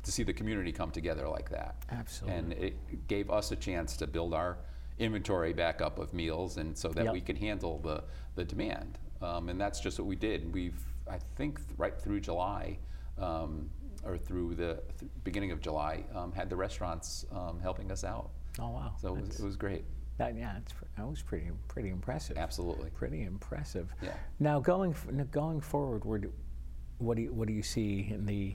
to 0.04 0.12
see 0.12 0.22
the 0.22 0.32
community 0.32 0.70
come 0.72 0.90
together 0.90 1.28
like 1.28 1.50
that. 1.50 1.76
Absolutely. 1.90 2.38
And 2.38 2.52
it 2.52 3.08
gave 3.08 3.30
us 3.30 3.50
a 3.50 3.56
chance 3.56 3.96
to 3.96 4.06
build 4.06 4.34
our 4.34 4.58
inventory 4.98 5.52
back 5.52 5.80
up 5.80 5.98
of 5.98 6.12
meals, 6.14 6.56
and 6.58 6.76
so 6.76 6.88
that 6.90 7.04
Yep. 7.06 7.12
we 7.12 7.20
could 7.20 7.38
handle 7.38 7.78
the 7.78 8.04
the 8.36 8.44
demand. 8.44 8.98
Um, 9.22 9.48
and 9.48 9.60
that's 9.60 9.80
just 9.80 9.98
what 9.98 10.06
we 10.06 10.16
did. 10.16 10.52
We've, 10.52 10.78
I 11.08 11.18
think, 11.36 11.58
th- 11.58 11.78
right 11.78 11.98
through 11.98 12.20
July, 12.20 12.78
um, 13.16 13.70
or 14.04 14.18
through 14.18 14.54
the 14.56 14.82
th- 14.98 15.10
beginning 15.22 15.52
of 15.52 15.60
July, 15.60 16.04
um, 16.14 16.32
had 16.32 16.50
the 16.50 16.56
restaurants 16.56 17.24
um, 17.32 17.58
helping 17.60 17.90
us 17.92 18.02
out. 18.04 18.30
Oh 18.58 18.70
wow. 18.70 18.94
So 19.00 19.16
it 19.16 19.20
was, 19.26 19.40
it 19.40 19.44
was 19.44 19.56
great. 19.56 19.84
that, 20.18 20.36
yeah, 20.36 20.56
it's, 20.58 20.72
that 20.96 21.08
was 21.08 21.22
pretty 21.22 21.48
pretty 21.68 21.88
impressive. 21.90 22.36
Absolutely. 22.36 22.90
Pretty 22.90 23.22
impressive. 23.22 23.94
Yeah. 24.02 24.14
Now 24.40 24.60
going 24.60 24.94
going 25.30 25.60
forward, 25.60 26.04
what 26.04 27.16
do 27.16 27.22
you, 27.22 27.32
what 27.32 27.48
do 27.48 27.54
you 27.54 27.62
see 27.62 28.08
in 28.10 28.26
the 28.26 28.54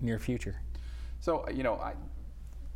near 0.00 0.18
future? 0.18 0.60
So, 1.20 1.48
you 1.48 1.62
know, 1.62 1.74
I, 1.76 1.94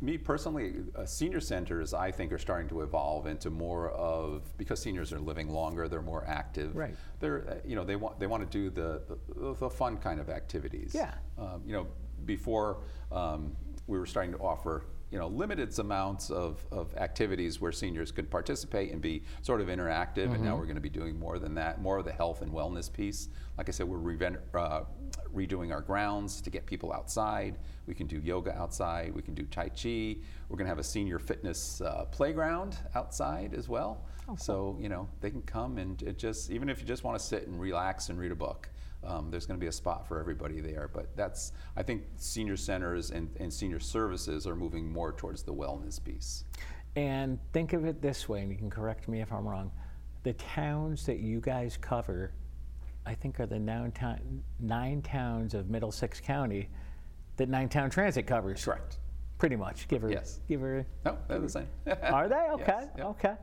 me 0.01 0.17
personally, 0.17 0.73
uh, 0.95 1.05
senior 1.05 1.39
centers, 1.39 1.93
I 1.93 2.11
think, 2.11 2.31
are 2.31 2.39
starting 2.39 2.67
to 2.69 2.81
evolve 2.81 3.27
into 3.27 3.49
more 3.49 3.91
of 3.91 4.57
because 4.57 4.81
seniors 4.81 5.13
are 5.13 5.19
living 5.19 5.49
longer, 5.49 5.87
they're 5.87 6.01
more 6.01 6.25
active. 6.27 6.75
Right. 6.75 6.95
They're, 7.19 7.47
uh, 7.47 7.55
you 7.63 7.75
know, 7.75 7.83
they 7.83 7.95
want 7.95 8.19
they 8.19 8.27
want 8.27 8.49
to 8.49 8.57
do 8.57 8.69
the, 8.69 9.01
the 9.07 9.53
the 9.53 9.69
fun 9.69 9.97
kind 9.97 10.19
of 10.19 10.29
activities. 10.29 10.93
Yeah. 10.95 11.13
Um, 11.37 11.61
you 11.65 11.73
know, 11.73 11.87
before 12.25 12.81
um, 13.11 13.55
we 13.87 13.99
were 13.99 14.05
starting 14.07 14.31
to 14.31 14.39
offer. 14.39 14.85
You 15.11 15.19
know, 15.19 15.27
limited 15.27 15.77
amounts 15.77 16.29
of, 16.31 16.65
of 16.71 16.95
activities 16.95 17.59
where 17.59 17.73
seniors 17.73 18.11
could 18.11 18.29
participate 18.29 18.93
and 18.93 19.01
be 19.01 19.23
sort 19.41 19.59
of 19.59 19.67
interactive, 19.67 20.33
and 20.33 20.41
now 20.45 20.55
we're 20.55 20.63
going 20.63 20.75
to 20.75 20.81
be 20.81 20.89
doing 20.89 21.19
more 21.19 21.37
than 21.37 21.53
that, 21.55 21.81
more 21.81 21.97
of 21.97 22.05
the 22.05 22.13
health 22.13 22.41
and 22.41 22.49
wellness 22.51 22.91
piece. 22.91 23.27
Like 23.57 23.67
I 23.67 23.73
said, 23.73 23.87
we're 23.89 23.97
reven- 23.97 24.39
uh, 24.53 24.83
redoing 25.35 25.73
our 25.73 25.81
grounds 25.81 26.41
to 26.41 26.49
get 26.49 26.65
people 26.65 26.93
outside. 26.93 27.57
We 27.87 27.93
can 27.93 28.07
do 28.07 28.19
yoga 28.19 28.53
outside. 28.57 29.13
We 29.13 29.21
can 29.21 29.33
do 29.33 29.43
Tai 29.43 29.69
Chi. 29.69 30.15
We're 30.47 30.57
going 30.57 30.65
to 30.65 30.69
have 30.69 30.79
a 30.79 30.83
senior 30.83 31.19
fitness 31.19 31.81
uh, 31.81 32.05
playground 32.11 32.77
outside 32.95 33.53
as 33.53 33.67
well. 33.67 34.05
So, 34.37 34.77
you 34.79 34.87
know, 34.87 35.09
they 35.19 35.29
can 35.29 35.41
come 35.41 35.77
and 35.77 36.01
it 36.03 36.17
just, 36.17 36.51
even 36.51 36.69
if 36.69 36.79
you 36.79 36.85
just 36.87 37.03
want 37.03 37.19
to 37.19 37.25
sit 37.25 37.47
and 37.47 37.59
relax 37.59 38.07
and 38.07 38.17
read 38.17 38.31
a 38.31 38.35
book, 38.35 38.69
um, 39.03 39.31
there's 39.31 39.45
going 39.45 39.59
to 39.59 39.61
be 39.61 39.67
a 39.67 39.71
spot 39.71 40.07
for 40.07 40.19
everybody 40.19 40.59
there. 40.61 40.89
But 40.93 41.15
that's, 41.15 41.53
I 41.75 41.83
think 41.83 42.03
senior 42.17 42.57
centers 42.57 43.11
and, 43.11 43.29
and 43.39 43.51
senior 43.51 43.79
services 43.79 44.45
are 44.47 44.55
moving 44.55 44.91
more 44.91 45.11
towards 45.11 45.43
the 45.43 45.53
wellness 45.53 46.03
piece. 46.03 46.45
And 46.95 47.39
think 47.53 47.73
of 47.73 47.85
it 47.85 48.01
this 48.01 48.27
way, 48.27 48.41
and 48.41 48.51
you 48.51 48.57
can 48.57 48.69
correct 48.69 49.07
me 49.07 49.21
if 49.21 49.31
I'm 49.31 49.47
wrong. 49.47 49.71
The 50.23 50.33
towns 50.33 51.05
that 51.05 51.19
you 51.19 51.39
guys 51.39 51.77
cover, 51.79 52.33
I 53.05 53.15
think, 53.15 53.39
are 53.39 53.45
the 53.45 53.59
nine, 53.59 53.93
nine 54.59 55.01
towns 55.01 55.53
of 55.53 55.69
Middlesex 55.69 56.19
County 56.19 56.69
that 57.37 57.49
Nine 57.49 57.69
Town 57.69 57.89
Transit 57.89 58.27
covers. 58.27 58.63
Correct. 58.63 58.99
Pretty 59.39 59.55
much. 59.55 59.87
Give 59.87 60.01
her. 60.03 60.11
Yes. 60.11 60.41
Give 60.47 60.61
her. 60.61 60.85
No, 61.05 61.17
they're 61.27 61.39
the 61.39 61.49
same. 61.49 61.67
Are 62.03 62.29
they? 62.29 62.35
Okay. 62.51 62.65
Yes, 62.67 62.87
yep. 62.97 63.05
Okay. 63.07 63.33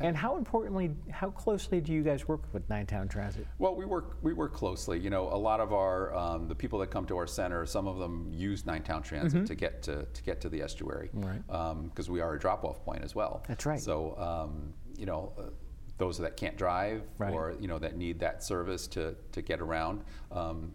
And 0.00 0.16
how 0.16 0.36
importantly, 0.36 0.90
how 1.10 1.30
closely 1.30 1.80
do 1.80 1.92
you 1.92 2.02
guys 2.02 2.26
work 2.26 2.42
with 2.52 2.68
Nine 2.68 2.86
Town 2.86 3.08
Transit? 3.08 3.46
Well, 3.58 3.74
we 3.74 3.84
work 3.84 4.16
we 4.22 4.32
work 4.32 4.52
closely. 4.52 4.98
You 4.98 5.10
know, 5.10 5.28
a 5.28 5.36
lot 5.36 5.60
of 5.60 5.72
our 5.72 6.14
um, 6.14 6.48
the 6.48 6.54
people 6.54 6.78
that 6.80 6.90
come 6.90 7.06
to 7.06 7.16
our 7.16 7.26
center, 7.26 7.64
some 7.66 7.86
of 7.86 7.98
them 7.98 8.28
use 8.32 8.66
Nine 8.66 8.82
Town 8.82 9.02
Transit 9.02 9.46
to 9.46 9.54
get 9.54 9.82
to 9.84 10.04
to 10.04 10.22
get 10.22 10.40
to 10.42 10.48
the 10.48 10.62
estuary, 10.62 11.10
Right. 11.12 11.42
Because 11.84 12.10
we 12.10 12.20
are 12.20 12.34
a 12.34 12.38
drop 12.38 12.64
off 12.64 12.84
point 12.84 13.02
as 13.04 13.14
well. 13.14 13.44
That's 13.48 13.66
right. 13.66 13.80
So 13.80 14.16
um, 14.18 14.72
you 14.96 15.06
know. 15.06 15.32
Uh, 15.38 15.42
those 15.96 16.18
that 16.18 16.36
can't 16.36 16.56
drive 16.56 17.02
Right. 17.18 17.32
or 17.32 17.54
you 17.60 17.68
know 17.68 17.78
that 17.78 17.96
need 17.96 18.18
that 18.18 18.42
service 18.42 18.88
to, 18.88 19.14
to 19.30 19.42
get 19.42 19.60
around 19.60 20.02
um, 20.32 20.72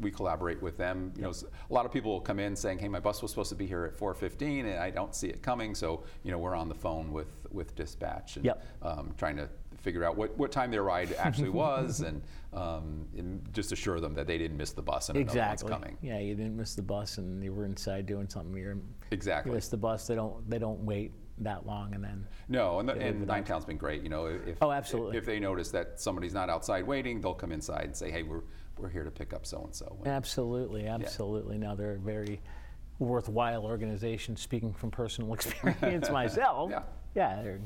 we 0.00 0.10
collaborate 0.10 0.60
with 0.62 0.76
them 0.76 1.12
you 1.16 1.22
know 1.22 1.30
s- 1.30 1.44
a 1.70 1.72
lot 1.72 1.84
of 1.86 1.92
people 1.92 2.10
will 2.12 2.20
come 2.20 2.38
in 2.38 2.54
saying 2.56 2.78
hey 2.78 2.88
my 2.88 3.00
bus 3.00 3.22
was 3.22 3.30
supposed 3.30 3.48
to 3.50 3.54
be 3.54 3.66
here 3.66 3.84
at 3.84 3.96
4.15 3.98 4.60
and 4.64 4.78
i 4.78 4.90
don't 4.90 5.14
see 5.14 5.28
it 5.28 5.42
coming 5.42 5.74
so 5.74 6.04
you 6.22 6.30
know 6.30 6.38
we're 6.38 6.54
on 6.54 6.68
the 6.68 6.74
phone 6.74 7.12
with 7.12 7.46
with 7.50 7.74
dispatch 7.76 8.36
and 8.36 8.44
Yep. 8.44 8.64
um, 8.82 9.14
trying 9.18 9.36
to 9.36 9.48
figure 9.76 10.04
out 10.04 10.16
what, 10.16 10.36
what 10.38 10.52
time 10.52 10.70
their 10.70 10.84
ride 10.84 11.12
actually 11.18 11.48
was 11.64 12.00
and, 12.02 12.22
um, 12.52 13.04
and 13.16 13.46
just 13.52 13.72
assure 13.72 13.98
them 13.98 14.14
that 14.14 14.26
they 14.28 14.38
didn't 14.38 14.56
miss 14.56 14.70
the 14.70 14.80
bus 14.82 15.08
and 15.08 15.16
another 15.18 15.30
Exactly. 15.40 15.70
one's 15.70 15.82
coming. 15.82 15.98
Yeah, 16.00 16.18
you 16.20 16.34
didn't 16.36 16.56
miss 16.56 16.76
the 16.76 16.82
bus, 16.82 17.18
and 17.18 17.42
you 17.42 17.52
were 17.52 17.64
inside 17.64 18.06
doing 18.06 18.28
something. 18.28 18.56
You're, 18.56 18.74
you 18.74 18.82
Exactly. 19.10 19.52
missed 19.52 19.72
the 19.72 19.76
bus. 19.76 20.06
They 20.06 20.14
don't. 20.14 20.48
They 20.48 20.60
don't 20.60 20.78
wait 20.84 21.12
that 21.38 21.66
long, 21.66 21.94
and 21.94 22.04
then. 22.04 22.24
No, 22.48 22.78
and, 22.78 22.88
the, 22.88 22.92
and 22.92 23.20
without- 23.20 23.34
Nine 23.34 23.44
Town's 23.44 23.64
been 23.64 23.76
great. 23.76 24.04
You 24.04 24.08
know, 24.08 24.26
if, 24.26 24.56
Oh, 24.62 24.70
absolutely. 24.70 25.18
If, 25.18 25.26
they 25.26 25.40
notice 25.40 25.72
that 25.72 26.00
somebody's 26.00 26.32
not 26.34 26.48
outside 26.48 26.86
waiting, 26.86 27.20
they'll 27.20 27.34
come 27.34 27.50
inside 27.50 27.84
and 27.86 27.96
say, 27.96 28.10
hey, 28.12 28.22
we're, 28.22 28.42
we're 28.82 28.90
here 28.90 29.04
to 29.04 29.10
pick 29.10 29.32
up 29.32 29.46
so 29.46 29.62
and 29.64 29.74
so. 29.74 29.96
Absolutely, 30.04 30.86
absolutely. 30.86 31.56
Now 31.56 31.74
they're 31.74 31.94
a 31.94 31.98
very 31.98 32.40
worthwhile 32.98 33.64
organization. 33.64 34.36
Speaking 34.36 34.72
from 34.74 34.90
personal 34.90 35.32
experience 35.34 36.10
myself, 36.10 36.70
Yeah. 36.70 36.82
yeah, 37.14 37.42
they're 37.42 37.60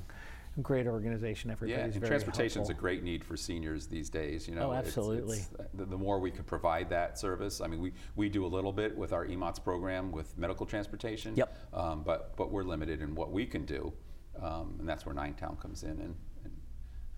a 0.56 0.60
great 0.60 0.86
organization. 0.86 1.48
Yeah, 1.48 1.54
Everybody's 1.54 1.94
and 1.96 2.00
very 2.02 2.08
transportation's 2.10 2.68
a 2.70 2.74
great 2.74 3.02
need 3.02 3.24
for 3.24 3.36
seniors 3.36 3.86
these 3.86 4.10
days. 4.10 4.46
You 4.46 4.54
know, 4.54 4.68
Oh, 4.68 4.72
It's- 4.72 4.86
absolutely. 4.86 5.38
it's- 5.38 5.66
the, 5.74 5.86
the 5.86 5.96
more 5.98 6.20
we 6.20 6.30
can 6.30 6.44
provide 6.44 6.90
that 6.90 7.18
service, 7.18 7.60
I 7.62 7.66
mean, 7.66 7.80
we, 7.80 7.92
we 8.14 8.28
do 8.28 8.44
a 8.44 8.48
little 8.48 8.72
bit 8.72 8.96
with 8.96 9.12
our 9.12 9.26
EMOTS 9.26 9.62
program 9.64 10.12
with 10.12 10.36
medical 10.38 10.66
transportation. 10.66 11.34
Yep. 11.34 11.56
Um, 11.72 12.02
but 12.02 12.36
but 12.36 12.50
we're 12.50 12.62
limited 12.64 13.00
in 13.00 13.14
what 13.14 13.32
we 13.32 13.46
can 13.46 13.64
do, 13.64 13.92
um, 14.40 14.76
and 14.78 14.88
that's 14.88 15.06
where 15.06 15.14
Nine 15.14 15.34
Town 15.34 15.56
comes 15.56 15.82
in, 15.82 15.90
and, 15.90 16.14
and 16.44 16.52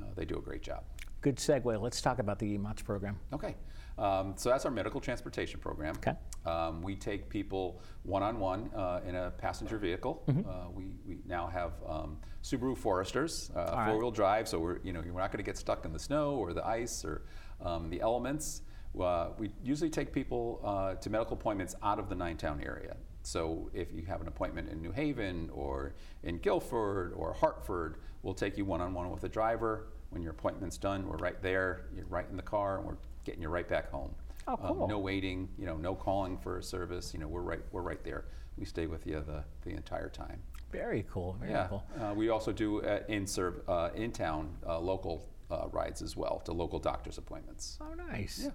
uh, 0.03 0.07
they 0.15 0.25
do 0.25 0.39
a 0.39 0.43
great 0.43 0.63
job. 0.63 0.85
Good 1.21 1.37
segue. 1.37 1.81
Let's 1.81 2.01
talk 2.01 2.21
about 2.21 2.39
the 2.39 2.57
EMOTS 2.57 2.85
program. 2.85 3.19
Okay, 3.33 3.57
um, 3.99 4.35
so 4.37 4.49
that's 4.51 4.65
our 4.65 4.71
medical 4.71 5.01
transportation 5.01 5.59
program. 5.59 5.97
Okay. 5.97 6.15
Um, 6.47 6.81
we 6.81 6.95
take 6.95 7.29
people 7.29 7.83
one-on-one 8.05 8.71
uh, 8.75 9.01
in 9.07 9.17
a 9.17 9.31
passenger 9.33 9.79
vehicle. 9.79 10.23
Mm-hmm. 10.29 10.49
Uh, 10.49 10.71
we, 10.71 10.85
we 11.05 11.19
now 11.27 11.49
have 11.49 11.73
um, 11.87 12.19
Subaru 12.43 12.79
Foresters, 12.79 13.51
uh, 13.57 13.87
four-wheel 13.87 14.13
drive, 14.13 14.47
so 14.47 14.61
we're 14.61 14.79
you 14.85 14.93
know 14.93 15.01
we're 15.01 15.21
not 15.21 15.33
going 15.33 15.45
to 15.45 15.49
get 15.51 15.59
stuck 15.59 15.85
in 15.85 15.93
the 15.93 15.99
snow 15.99 16.37
or 16.37 16.53
the 16.53 16.65
ice 16.65 17.05
or 17.05 17.23
um, 17.61 17.91
the 17.91 18.01
elements. 18.01 18.63
Uh, 18.99 19.31
we 19.39 19.51
usually 19.63 19.91
take 19.91 20.13
people 20.13 20.61
uh, 20.65 20.95
to 20.95 21.11
medical 21.11 21.35
appointments 21.35 21.75
out 21.83 21.99
of 21.99 22.09
the 22.09 22.15
nine-town 22.15 22.63
area. 22.65 22.97
So 23.23 23.69
if 23.75 23.93
you 23.93 24.05
have 24.07 24.21
an 24.21 24.29
appointment 24.29 24.71
in 24.71 24.81
New 24.81 24.93
Haven 24.93 25.51
or 25.53 25.95
in 26.23 26.39
Guilford 26.39 27.13
or 27.15 27.35
Hartford, 27.35 27.99
we'll 28.23 28.35
take 28.35 28.57
you 28.57 28.65
one-on-one 28.65 29.11
with 29.11 29.25
a 29.25 29.29
driver. 29.29 29.89
When 30.11 30.23
your 30.23 30.33
appointment's 30.33 30.79
done, 30.79 31.07
we're 31.07 31.17
right 31.19 31.41
there. 31.43 31.87
You're 31.95 32.07
right 32.07 32.27
in 32.31 32.37
the 32.37 32.43
car, 32.43 32.79
and 32.79 32.87
we're 32.87 32.97
getting 33.25 33.43
you 33.43 33.49
right 33.49 33.69
back 33.69 33.91
home. 33.91 34.15
Oh, 34.47 34.53
Um, 34.53 34.59
cool. 34.77 34.89
no 34.89 34.99
waiting, 34.99 35.49
you 35.59 35.67
know, 35.67 35.77
no 35.77 35.95
calling 35.95 36.39
for 36.39 36.59
a 36.59 36.63
service. 36.63 37.13
You 37.13 37.21
know, 37.21 37.29
we're 37.29 37.43
right, 37.43 37.61
we're 37.73 37.83
right 37.83 38.03
there. 38.03 38.25
We 38.57 38.65
stay 38.65 38.87
with 38.87 39.07
you 39.07 39.21
the, 39.21 39.45
the 39.63 39.71
entire 39.77 40.09
time. 40.09 40.41
Very 40.73 41.05
cool. 41.11 41.37
Very 41.39 41.53
yeah. 41.53 41.67
cool. 41.69 41.85
Uh, 42.01 42.15
we 42.15 42.31
also 42.31 42.53
do 42.53 42.83
uh, 42.83 43.01
in 43.09 43.27
serve 43.27 43.61
uh, 43.69 43.91
in 43.95 44.11
town 44.13 44.55
uh, 44.67 44.79
local 44.81 45.29
uh, 45.51 45.69
rides 45.71 46.03
as 46.03 46.17
well 46.17 46.41
to 46.45 46.53
local 46.53 46.79
doctor's 46.79 47.19
appointments. 47.19 47.79
Oh, 47.81 47.95
nice. 47.95 48.41
Yeah. 48.45 48.51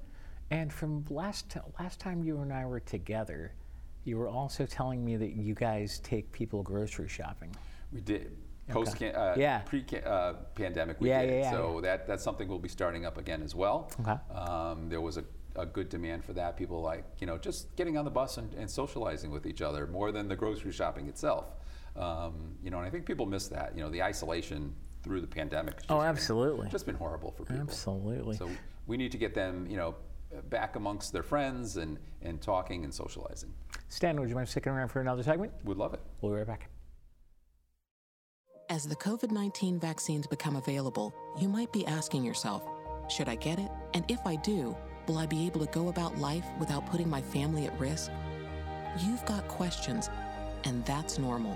And 0.52 0.72
from 0.74 1.06
last 1.10 1.50
t- 1.50 1.60
last 1.80 2.00
time 2.00 2.24
you 2.24 2.40
and 2.42 2.52
I 2.54 2.66
were 2.66 2.80
together, 2.82 3.54
you 4.04 4.18
were 4.18 4.28
also 4.28 4.66
telling 4.66 5.04
me 5.04 5.16
that 5.18 5.34
you 5.36 5.56
guys 5.56 6.00
take 6.00 6.32
people 6.32 6.62
grocery 6.62 7.08
shopping. 7.08 7.56
We 7.92 8.02
did 8.02 8.36
post 8.70 8.98
can, 8.98 9.16
uh, 9.16 9.36
Yeah. 9.38 9.60
pre 9.60 9.86
uh, 10.06 10.34
pandemic. 10.56 11.00
We 11.02 11.10
Yeah, 11.10 11.22
did. 11.26 11.30
yeah, 11.32 11.40
yeah, 11.42 11.52
so 11.52 11.82
that 11.82 12.08
that's 12.08 12.24
something 12.24 12.48
we'll 12.48 12.60
be 12.60 12.70
starting 12.70 13.06
up 13.06 13.18
again 13.18 13.42
as 13.42 13.54
well. 13.56 13.92
Okay. 14.02 14.18
Um, 14.34 14.90
there 14.90 15.02
was 15.02 15.18
a, 15.18 15.24
a 15.56 15.66
good 15.66 15.90
demand 15.90 16.24
for 16.24 16.34
that. 16.34 16.58
People 16.58 16.82
like 16.82 17.06
you 17.20 17.28
know 17.28 17.38
just 17.38 17.76
getting 17.76 17.98
on 17.98 18.06
the 18.06 18.12
bus 18.12 18.38
and, 18.38 18.54
and 18.54 18.70
socializing 18.70 19.32
with 19.32 19.46
each 19.46 19.62
other 19.62 19.88
more 19.88 20.12
than 20.12 20.28
the 20.28 20.36
grocery 20.36 20.72
shopping 20.72 21.08
itself. 21.08 21.46
Um, 21.96 22.56
you 22.64 22.72
know, 22.72 22.78
and 22.80 22.88
I 22.88 22.90
think 22.90 23.06
people 23.06 23.26
miss 23.26 23.48
that. 23.50 23.76
You 23.76 23.84
know, 23.84 23.90
the 23.90 24.02
isolation 24.02 24.74
through 25.04 25.22
the 25.22 25.28
pandemic. 25.28 25.76
Oh, 25.90 25.96
just 25.98 26.00
been- 26.00 26.08
absolutely. 26.10 26.70
just 26.70 26.86
been 26.86 26.96
horrible 26.96 27.32
for 27.32 27.44
people. 27.44 27.62
Absolutely. 27.62 28.38
So 28.38 28.50
we 28.88 28.96
need 28.98 29.12
to 29.12 29.18
get 29.18 29.34
them, 29.36 29.68
you 29.70 29.76
know, 29.78 29.96
back 30.50 30.76
amongst 30.78 31.12
their 31.14 31.22
friends 31.24 31.78
and, 31.78 32.00
and 32.22 32.42
talking 32.42 32.84
and 32.86 32.92
socializing. 32.94 33.54
Stan, 33.90 34.20
would 34.20 34.30
you 34.30 34.36
mind 34.36 34.48
sticking 34.50 34.72
around 34.72 34.88
for 34.88 35.02
another 35.02 35.22
segment? 35.22 35.52
We'd 35.66 35.78
love 35.78 35.94
it. 35.94 36.00
We'll 36.22 36.32
be 36.32 36.38
right 36.40 36.48
back. 36.48 36.70
As 38.74 38.88
the 38.88 38.96
COVID 38.96 39.30
19 39.30 39.78
vaccines 39.78 40.26
become 40.26 40.56
available, 40.56 41.14
you 41.40 41.48
might 41.48 41.72
be 41.72 41.86
asking 41.86 42.24
yourself, 42.24 42.64
should 43.08 43.30
I 43.30 43.36
get 43.36 43.60
it? 43.60 43.70
And 43.94 44.04
if 44.10 44.26
I 44.26 44.36
do, 44.36 44.76
will 45.06 45.20
I 45.20 45.28
be 45.28 45.46
able 45.46 45.60
to 45.60 45.72
go 45.72 45.90
about 45.90 46.18
life 46.18 46.48
without 46.60 46.88
putting 46.88 47.08
my 47.08 47.22
family 47.22 47.68
at 47.68 47.80
risk? 47.80 48.10
You've 48.98 49.24
got 49.26 49.48
questions, 49.48 50.10
and 50.64 50.84
that's 50.86 51.20
normal. 51.20 51.56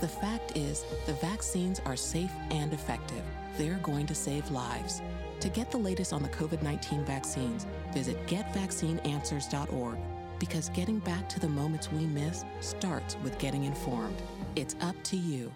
The 0.00 0.08
fact 0.08 0.56
is, 0.56 0.84
the 1.06 1.12
vaccines 1.12 1.80
are 1.86 1.94
safe 1.94 2.32
and 2.50 2.72
effective. 2.72 3.22
They're 3.56 3.78
going 3.84 4.06
to 4.06 4.14
save 4.16 4.50
lives. 4.50 5.02
To 5.38 5.48
get 5.48 5.70
the 5.70 5.78
latest 5.78 6.12
on 6.12 6.24
the 6.24 6.30
COVID 6.30 6.62
19 6.62 7.04
vaccines, 7.04 7.64
visit 7.94 8.16
getvaccineanswers.org 8.26 9.98
because 10.40 10.70
getting 10.70 10.98
back 10.98 11.28
to 11.28 11.38
the 11.38 11.48
moments 11.48 11.92
we 11.92 12.06
miss 12.06 12.44
starts 12.58 13.16
with 13.22 13.38
getting 13.38 13.62
informed. 13.62 14.20
It's 14.56 14.74
up 14.80 14.96
to 15.04 15.16
you. 15.16 15.52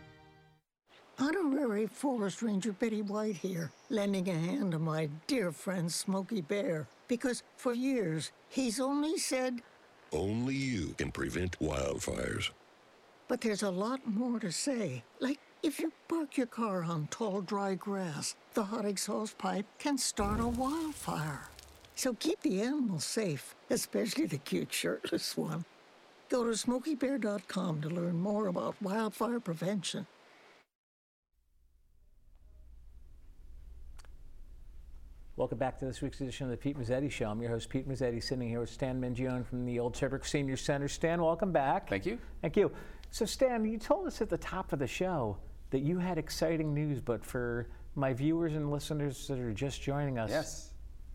Honorary 1.20 1.86
Forest 1.86 2.40
Ranger 2.40 2.72
Betty 2.72 3.02
White 3.02 3.36
here, 3.36 3.70
lending 3.90 4.28
a 4.30 4.32
hand 4.32 4.72
to 4.72 4.78
my 4.78 5.10
dear 5.26 5.52
friend 5.52 5.92
Smokey 5.92 6.40
Bear. 6.40 6.88
Because 7.08 7.42
for 7.56 7.74
years, 7.74 8.32
he's 8.48 8.80
only 8.80 9.18
said, 9.18 9.60
Only 10.12 10.54
you 10.54 10.94
can 10.96 11.12
prevent 11.12 11.58
wildfires. 11.60 12.50
but 13.28 13.42
there's 13.42 13.62
a 13.62 13.70
lot 13.70 14.00
more 14.06 14.40
to 14.40 14.50
say. 14.50 15.04
Like, 15.20 15.38
if 15.62 15.78
you 15.78 15.92
park 16.08 16.38
your 16.38 16.46
car 16.46 16.82
on 16.82 17.06
tall, 17.10 17.42
dry 17.42 17.74
grass, 17.74 18.34
the 18.54 18.64
hot 18.64 18.86
exhaust 18.86 19.36
pipe 19.36 19.66
can 19.78 19.98
start 19.98 20.40
a 20.40 20.48
wildfire. 20.48 21.48
So 21.96 22.14
keep 22.14 22.40
the 22.40 22.62
animals 22.62 23.04
safe, 23.04 23.54
especially 23.68 24.24
the 24.26 24.38
cute 24.38 24.72
shirtless 24.72 25.36
one. 25.36 25.64
Go 26.30 26.44
to 26.44 26.50
smokeybear.com 26.52 27.82
to 27.82 27.88
learn 27.90 28.18
more 28.20 28.46
about 28.46 28.80
wildfire 28.80 29.38
prevention. 29.38 30.06
Welcome 35.40 35.56
back 35.56 35.78
to 35.78 35.86
this 35.86 36.02
week's 36.02 36.20
edition 36.20 36.44
of 36.44 36.50
the 36.50 36.58
Pete 36.58 36.78
Mezzetti 36.78 37.10
Show. 37.10 37.30
I'm 37.30 37.40
your 37.40 37.50
host, 37.50 37.70
Pete 37.70 37.88
Mezzetti, 37.88 38.22
sitting 38.22 38.46
here 38.46 38.60
with 38.60 38.68
Stan 38.68 39.00
Mingione 39.00 39.42
from 39.42 39.64
the 39.64 39.78
Old 39.80 39.96
Saybrook 39.96 40.26
Senior 40.26 40.58
Center. 40.58 40.86
Stan, 40.86 41.22
welcome 41.22 41.50
back. 41.50 41.88
Thank 41.88 42.04
you. 42.04 42.18
Thank 42.42 42.58
you. 42.58 42.70
So, 43.10 43.24
Stan, 43.24 43.64
you 43.64 43.78
told 43.78 44.06
us 44.06 44.20
at 44.20 44.28
the 44.28 44.36
top 44.36 44.74
of 44.74 44.78
the 44.78 44.86
show 44.86 45.38
that 45.70 45.78
you 45.78 45.98
had 45.98 46.18
exciting 46.18 46.74
news, 46.74 47.00
but 47.00 47.24
for 47.24 47.68
my 47.94 48.12
viewers 48.12 48.52
and 48.52 48.70
listeners 48.70 49.26
that 49.28 49.38
are 49.38 49.54
just 49.54 49.80
joining 49.80 50.18
us, 50.18 50.28
Yes. 50.28 50.74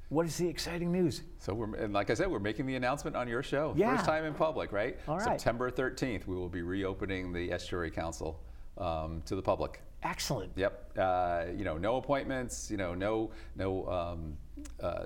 what 0.09 0.25
is 0.25 0.35
the 0.37 0.47
exciting 0.47 0.91
news? 0.91 1.21
So 1.37 1.53
we're, 1.53 1.75
and 1.75 1.93
like 1.93 2.09
I 2.09 2.15
said, 2.15 2.27
we're 2.27 2.39
making 2.39 2.65
the 2.65 2.77
announcement 2.77 3.15
on 3.15 3.27
your 3.27 3.43
show. 3.43 3.75
Yeah. 3.77 3.95
First 3.95 4.07
time 4.07 4.25
in 4.25 4.33
public, 4.33 4.71
right? 4.71 4.97
All 5.07 5.19
right. 5.19 5.39
September 5.39 5.69
13th, 5.69 6.25
we 6.25 6.35
will 6.35 6.49
be 6.49 6.63
reopening 6.63 7.31
the 7.31 7.51
Estuary 7.51 7.91
Council 7.91 8.41
um, 8.79 9.21
to 9.27 9.35
the 9.35 9.43
public. 9.43 9.81
Excellent. 10.05 10.51
Yep. 10.55 10.97
Uh, 10.97 11.45
you 11.55 11.65
know, 11.65 11.77
no 11.77 11.97
appointments. 11.97 12.69
You 12.69 12.77
know, 12.77 12.93
no 12.93 13.31
no 13.55 13.87
um, 13.89 14.37
uh, 14.81 15.05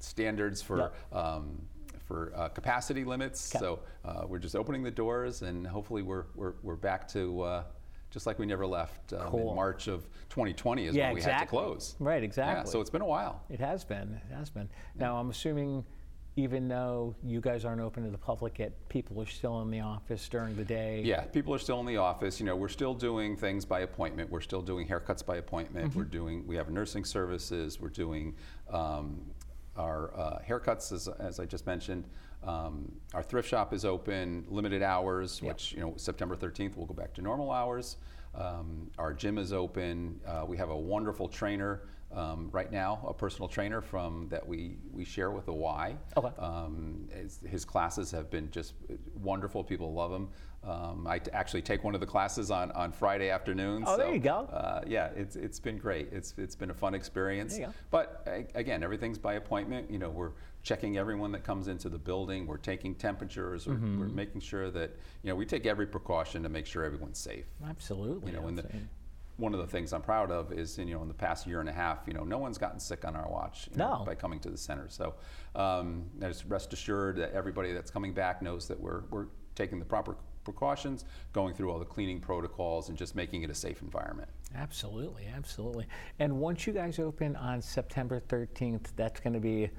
standards 0.00 0.62
for 0.62 0.92
um, 1.12 1.60
for 2.06 2.32
uh, 2.34 2.48
capacity 2.48 3.04
limits. 3.04 3.54
Okay. 3.54 3.62
So 3.64 3.80
uh, 4.04 4.24
we're 4.26 4.38
just 4.38 4.56
opening 4.56 4.82
the 4.82 4.90
doors, 4.90 5.42
and 5.42 5.66
hopefully 5.66 6.02
we're 6.02 6.24
we're, 6.34 6.54
we're 6.62 6.76
back 6.76 7.06
to. 7.08 7.42
Uh, 7.42 7.64
just 8.10 8.26
like 8.26 8.38
we 8.38 8.44
never 8.44 8.66
left 8.66 9.14
um, 9.14 9.20
Cool. 9.28 9.48
in 9.50 9.56
March 9.56 9.88
of 9.88 10.02
2020 10.28 10.84
is 10.84 10.94
Yeah, 10.94 11.06
when 11.06 11.14
we 11.14 11.22
had 11.22 11.40
to 11.40 11.46
close. 11.46 11.96
Right, 11.98 12.22
exactly. 12.22 12.46
Yeah, 12.46 12.52
exactly. 12.60 12.72
so 12.72 12.80
it's 12.82 12.90
been 12.90 13.00
a 13.00 13.06
while. 13.06 13.42
It 13.48 13.58
has 13.58 13.84
been. 13.84 14.20
It 14.30 14.34
has 14.34 14.50
been. 14.50 14.68
Now, 14.94 15.16
I'm 15.16 15.30
assuming, 15.30 15.82
even 16.36 16.66
though 16.66 17.14
you 17.22 17.40
guys 17.40 17.64
aren't 17.64 17.80
open 17.80 18.04
to 18.04 18.10
the 18.10 18.18
public 18.18 18.58
yet, 18.58 18.72
people 18.88 19.20
are 19.20 19.26
still 19.26 19.60
in 19.60 19.70
the 19.70 19.80
office 19.80 20.28
during 20.28 20.56
the 20.56 20.64
day. 20.64 21.02
Yeah, 21.04 21.22
people 21.22 21.54
are 21.54 21.58
still 21.58 21.78
in 21.80 21.86
the 21.86 21.98
office. 21.98 22.40
You 22.40 22.46
know, 22.46 22.56
we're 22.56 22.68
still 22.68 22.94
doing 22.94 23.36
things 23.36 23.66
by 23.66 23.80
appointment. 23.80 24.30
We're 24.30 24.40
still 24.40 24.62
doing 24.62 24.88
haircuts 24.88 25.24
by 25.24 25.36
appointment. 25.36 25.94
We're 25.94 26.04
doing. 26.04 26.46
We 26.46 26.56
have 26.56 26.70
nursing 26.70 27.04
services. 27.04 27.80
We're 27.80 27.90
doing 27.90 28.34
um, 28.70 29.20
our 29.76 30.16
uh, 30.16 30.38
haircuts, 30.46 30.92
as, 30.92 31.08
as 31.08 31.38
I 31.38 31.44
just 31.44 31.66
mentioned. 31.66 32.04
Um, 32.42 32.90
our 33.14 33.22
thrift 33.22 33.48
shop 33.48 33.74
is 33.74 33.84
open, 33.84 34.44
limited 34.48 34.82
hours, 34.82 35.42
which 35.42 35.72
you 35.74 35.80
know 35.80 35.94
September 35.96 36.34
13th 36.34 36.76
we'll 36.76 36.86
go 36.86 36.94
back 36.94 37.12
to 37.14 37.22
normal 37.22 37.52
hours. 37.52 37.98
Um, 38.34 38.90
our 38.98 39.12
gym 39.12 39.36
is 39.36 39.52
open. 39.52 40.18
Uh, 40.26 40.44
we 40.48 40.56
have 40.56 40.70
a 40.70 40.76
wonderful 40.76 41.28
trainer 41.28 41.82
um, 42.14 42.48
right 42.52 42.70
now, 42.70 43.04
a 43.08 43.14
personal 43.14 43.48
trainer 43.48 43.80
from 43.80 44.28
that 44.30 44.46
we 44.46 44.76
we 44.92 45.04
share 45.04 45.30
with 45.30 45.46
the 45.46 45.52
Y. 45.52 45.96
Okay. 46.16 46.28
Um, 46.38 47.08
his, 47.12 47.40
his 47.46 47.64
classes 47.64 48.10
have 48.10 48.30
been 48.30 48.50
just 48.50 48.74
wonderful. 49.14 49.64
People 49.64 49.92
love 49.92 50.12
him. 50.12 50.28
Um, 50.64 51.06
I 51.08 51.18
t- 51.18 51.30
actually 51.32 51.62
take 51.62 51.82
one 51.82 51.94
of 51.96 52.00
the 52.00 52.06
classes 52.06 52.52
on, 52.52 52.70
on 52.72 52.92
Friday 52.92 53.30
afternoons. 53.30 53.84
Oh, 53.88 53.96
there 53.96 54.12
you 54.12 54.20
go. 54.20 54.48
Uh, 54.52 54.82
yeah, 54.86 55.08
it's 55.16 55.34
it's 55.34 55.58
been 55.58 55.76
great. 55.76 56.08
It's 56.12 56.34
it's 56.38 56.54
been 56.54 56.70
a 56.70 56.74
fun 56.74 56.94
experience. 56.94 57.54
There 57.54 57.62
you 57.62 57.66
go. 57.66 57.72
But 57.90 58.22
a- 58.26 58.46
again, 58.58 58.82
everything's 58.84 59.18
by 59.18 59.34
appointment. 59.34 59.90
You 59.90 59.98
know, 59.98 60.10
we're 60.10 60.32
checking 60.62 60.98
everyone 60.98 61.32
that 61.32 61.42
comes 61.42 61.66
into 61.66 61.88
the 61.88 61.98
building. 61.98 62.46
We're 62.46 62.58
taking 62.58 62.94
temperatures. 62.94 63.66
We're, 63.66 63.72
Mm-hmm. 63.74 63.98
we're 64.00 64.06
making 64.06 64.40
sure 64.42 64.70
that 64.70 64.90
you 65.24 65.30
know 65.30 65.34
we 65.34 65.46
take 65.46 65.66
every 65.66 65.86
precaution 65.86 66.42
to 66.44 66.48
make 66.48 66.66
sure 66.66 66.84
everyone's 66.84 67.18
safe. 67.18 67.46
Absolutely. 67.68 68.30
You 68.30 68.36
know, 68.38 68.46
in 68.48 68.54
the, 68.54 68.62
Absolutely. 68.62 68.88
One 69.36 69.54
of 69.54 69.60
the 69.60 69.66
things 69.66 69.92
I'm 69.92 70.02
proud 70.02 70.30
of 70.30 70.52
is, 70.52 70.76
you 70.78 70.84
know, 70.86 71.02
in 71.02 71.08
the 71.08 71.14
past 71.14 71.46
year 71.46 71.60
and 71.60 71.68
a 71.68 71.72
half, 71.72 72.00
you 72.06 72.12
know, 72.12 72.22
no 72.24 72.38
one's 72.38 72.58
gotten 72.58 72.78
sick 72.78 73.04
on 73.04 73.16
our 73.16 73.28
watch 73.30 73.68
you 73.72 73.78
know, 73.78 73.98
No. 73.98 74.04
by 74.04 74.14
coming 74.14 74.38
to 74.40 74.50
the 74.50 74.58
center. 74.58 74.88
So, 74.88 75.14
um, 75.54 76.04
just 76.20 76.44
rest 76.46 76.72
assured 76.72 77.16
that 77.16 77.32
everybody 77.32 77.72
that's 77.72 77.90
coming 77.90 78.12
back 78.12 78.42
knows 78.42 78.68
that 78.68 78.78
we're 78.80 79.02
we're 79.10 79.26
taking 79.54 79.78
the 79.78 79.84
proper 79.84 80.16
precautions, 80.44 81.04
going 81.32 81.54
through 81.54 81.70
all 81.70 81.78
the 81.78 81.84
cleaning 81.84 82.20
protocols, 82.20 82.88
and 82.88 82.98
just 82.98 83.14
making 83.14 83.42
it 83.42 83.50
a 83.50 83.54
safe 83.54 83.80
environment. 83.82 84.28
Absolutely, 84.54 85.26
absolutely. 85.34 85.86
And 86.18 86.40
once 86.40 86.66
you 86.66 86.72
guys 86.72 86.98
open 86.98 87.36
on 87.36 87.62
September 87.62 88.20
13th, 88.28 88.88
that's 88.96 89.20
going 89.20 89.34
to 89.34 89.40
be 89.40 89.70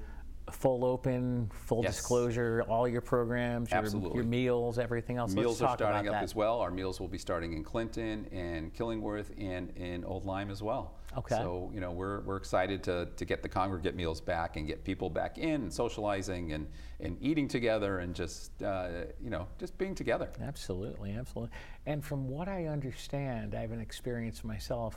full 0.50 0.84
open, 0.84 1.50
full 1.54 1.82
Yes. 1.82 1.96
disclosure, 1.96 2.62
all 2.68 2.86
your 2.86 3.00
programs, 3.00 3.70
your, 3.70 3.78
Absolutely. 3.78 4.16
your 4.16 4.24
meals, 4.26 4.78
everything 4.78 5.16
else. 5.16 5.34
Meals 5.34 5.60
Let's 5.60 5.72
are 5.72 5.76
starting 5.78 6.08
up 6.08 6.14
that. 6.14 6.22
as 6.22 6.34
well. 6.34 6.60
Our 6.60 6.70
meals 6.70 7.00
will 7.00 7.08
be 7.08 7.18
starting 7.18 7.54
in 7.54 7.64
Clinton 7.64 8.26
and 8.30 8.74
Killingworth 8.74 9.30
and 9.38 9.70
in 9.76 10.04
Old 10.04 10.26
Lyme 10.26 10.50
as 10.50 10.62
well. 10.62 10.98
Okay. 11.16 11.36
So 11.36 11.70
you 11.72 11.80
know 11.80 11.92
we're, 11.92 12.20
we're 12.22 12.36
excited 12.36 12.82
to, 12.84 13.08
to 13.16 13.24
get 13.24 13.42
the 13.42 13.48
congregate 13.48 13.94
meals 13.94 14.20
back 14.20 14.56
and 14.56 14.66
get 14.66 14.84
people 14.84 15.08
back 15.08 15.38
in 15.38 15.62
and 15.62 15.72
socializing 15.72 16.52
and, 16.52 16.66
and 17.00 17.16
eating 17.22 17.48
together 17.48 18.00
and 18.00 18.14
just 18.14 18.62
uh, 18.62 19.04
you 19.22 19.30
know 19.30 19.46
just 19.58 19.78
being 19.78 19.94
together. 19.94 20.30
Absolutely, 20.42 21.12
absolutely. 21.12 21.56
And 21.86 22.04
from 22.04 22.28
what 22.28 22.48
I 22.48 22.66
understand, 22.66 23.54
I 23.54 23.60
haven't 23.62 23.80
experienced 23.80 24.44
myself. 24.44 24.96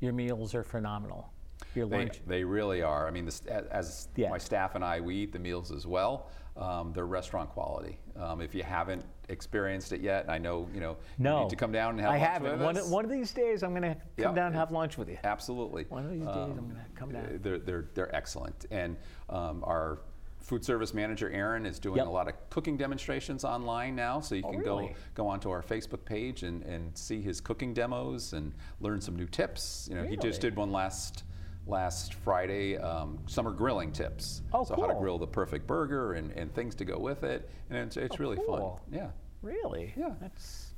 Your 0.00 0.12
meals 0.12 0.54
are 0.54 0.64
phenomenal. 0.64 1.31
Your 1.74 1.86
They, 1.86 1.98
lunch. 1.98 2.20
they 2.26 2.44
really 2.44 2.82
are. 2.82 3.06
I 3.06 3.10
mean, 3.10 3.24
this, 3.24 3.40
as 3.46 4.08
Yeah. 4.16 4.30
my 4.30 4.38
staff 4.38 4.74
and 4.74 4.84
I, 4.84 5.00
we 5.00 5.16
eat 5.16 5.32
the 5.32 5.38
meals 5.38 5.70
as 5.72 5.86
well. 5.86 6.28
Um, 6.56 6.92
they're 6.92 7.06
restaurant 7.06 7.48
quality. 7.48 7.98
Um, 8.14 8.42
if 8.42 8.54
you 8.54 8.62
haven't 8.62 9.02
experienced 9.30 9.92
it 9.94 10.02
yet, 10.02 10.28
I 10.28 10.36
know 10.36 10.68
you 10.74 10.80
know 10.80 10.98
no, 11.18 11.36
you 11.38 11.42
need 11.44 11.50
to 11.50 11.56
come 11.56 11.72
down 11.72 11.92
and 11.92 12.00
have 12.00 12.10
I 12.10 12.18
lunch 12.18 12.30
haven't. 12.30 12.52
with 12.52 12.60
One, 12.62 12.76
us. 12.76 12.88
one 12.90 13.04
of 13.06 13.10
these 13.10 13.32
days, 13.32 13.62
I'm 13.62 13.70
going 13.70 13.82
to 13.82 13.94
come 13.94 14.02
Yeah. 14.18 14.32
down 14.34 14.46
and 14.48 14.56
have 14.56 14.70
lunch 14.70 14.98
with 14.98 15.08
you. 15.08 15.16
Absolutely. 15.24 15.84
One 15.88 16.04
of 16.04 16.10
these 16.10 16.26
days, 16.26 16.28
I'm 16.36 16.68
gonna 16.68 16.84
come 16.94 17.10
down. 17.12 17.24
uh, 17.24 17.28
They're, 17.40 17.58
they're, 17.58 17.84
they're 17.94 18.14
excellent. 18.14 18.66
And 18.70 18.98
um, 19.30 19.64
our 19.64 20.00
food 20.40 20.62
service 20.62 20.92
manager, 20.92 21.30
Aaron, 21.30 21.64
is 21.64 21.78
doing 21.78 21.96
Yep. 21.98 22.06
a 22.06 22.10
lot 22.10 22.28
of 22.28 22.34
cooking 22.50 22.76
demonstrations 22.76 23.44
online 23.44 23.96
now. 23.96 24.20
So 24.20 24.34
you 24.34 24.42
Oh, 24.44 24.50
can 24.50 24.60
really? 24.60 24.88
go, 24.88 25.24
go 25.24 25.28
onto 25.28 25.48
our 25.50 25.62
Facebook 25.62 26.04
page 26.04 26.42
and, 26.42 26.62
and 26.64 26.94
see 26.98 27.22
his 27.22 27.40
cooking 27.40 27.72
demos 27.72 28.34
and 28.34 28.52
learn 28.80 29.00
some 29.00 29.16
new 29.16 29.26
tips. 29.26 29.88
You 29.90 29.96
know, 29.96 30.04
he 30.04 30.16
just 30.18 30.42
did 30.42 30.54
one 30.56 30.70
last 30.70 31.22
last 31.66 32.14
Friday, 32.14 32.76
um, 32.76 33.18
summer 33.26 33.50
grilling 33.52 33.92
tips. 33.92 34.42
Oh, 34.52 34.64
so 34.64 34.74
how 34.74 34.86
to 34.86 34.94
grill 34.94 35.18
the 35.18 35.26
perfect 35.26 35.66
burger 35.66 36.14
and, 36.14 36.30
and 36.32 36.52
things 36.54 36.74
to 36.76 36.84
go 36.84 36.98
with 36.98 37.22
it. 37.22 37.48
And 37.70 37.78
it's, 37.78 37.96
it's 37.96 38.18
really 38.18 38.36
Oh, 38.40 38.44
cool. 38.46 38.80
fun. 38.90 38.94
Yeah. 38.98 39.10
Really? 39.42 39.92
Yeah. 39.96 40.14
That's 40.20 40.72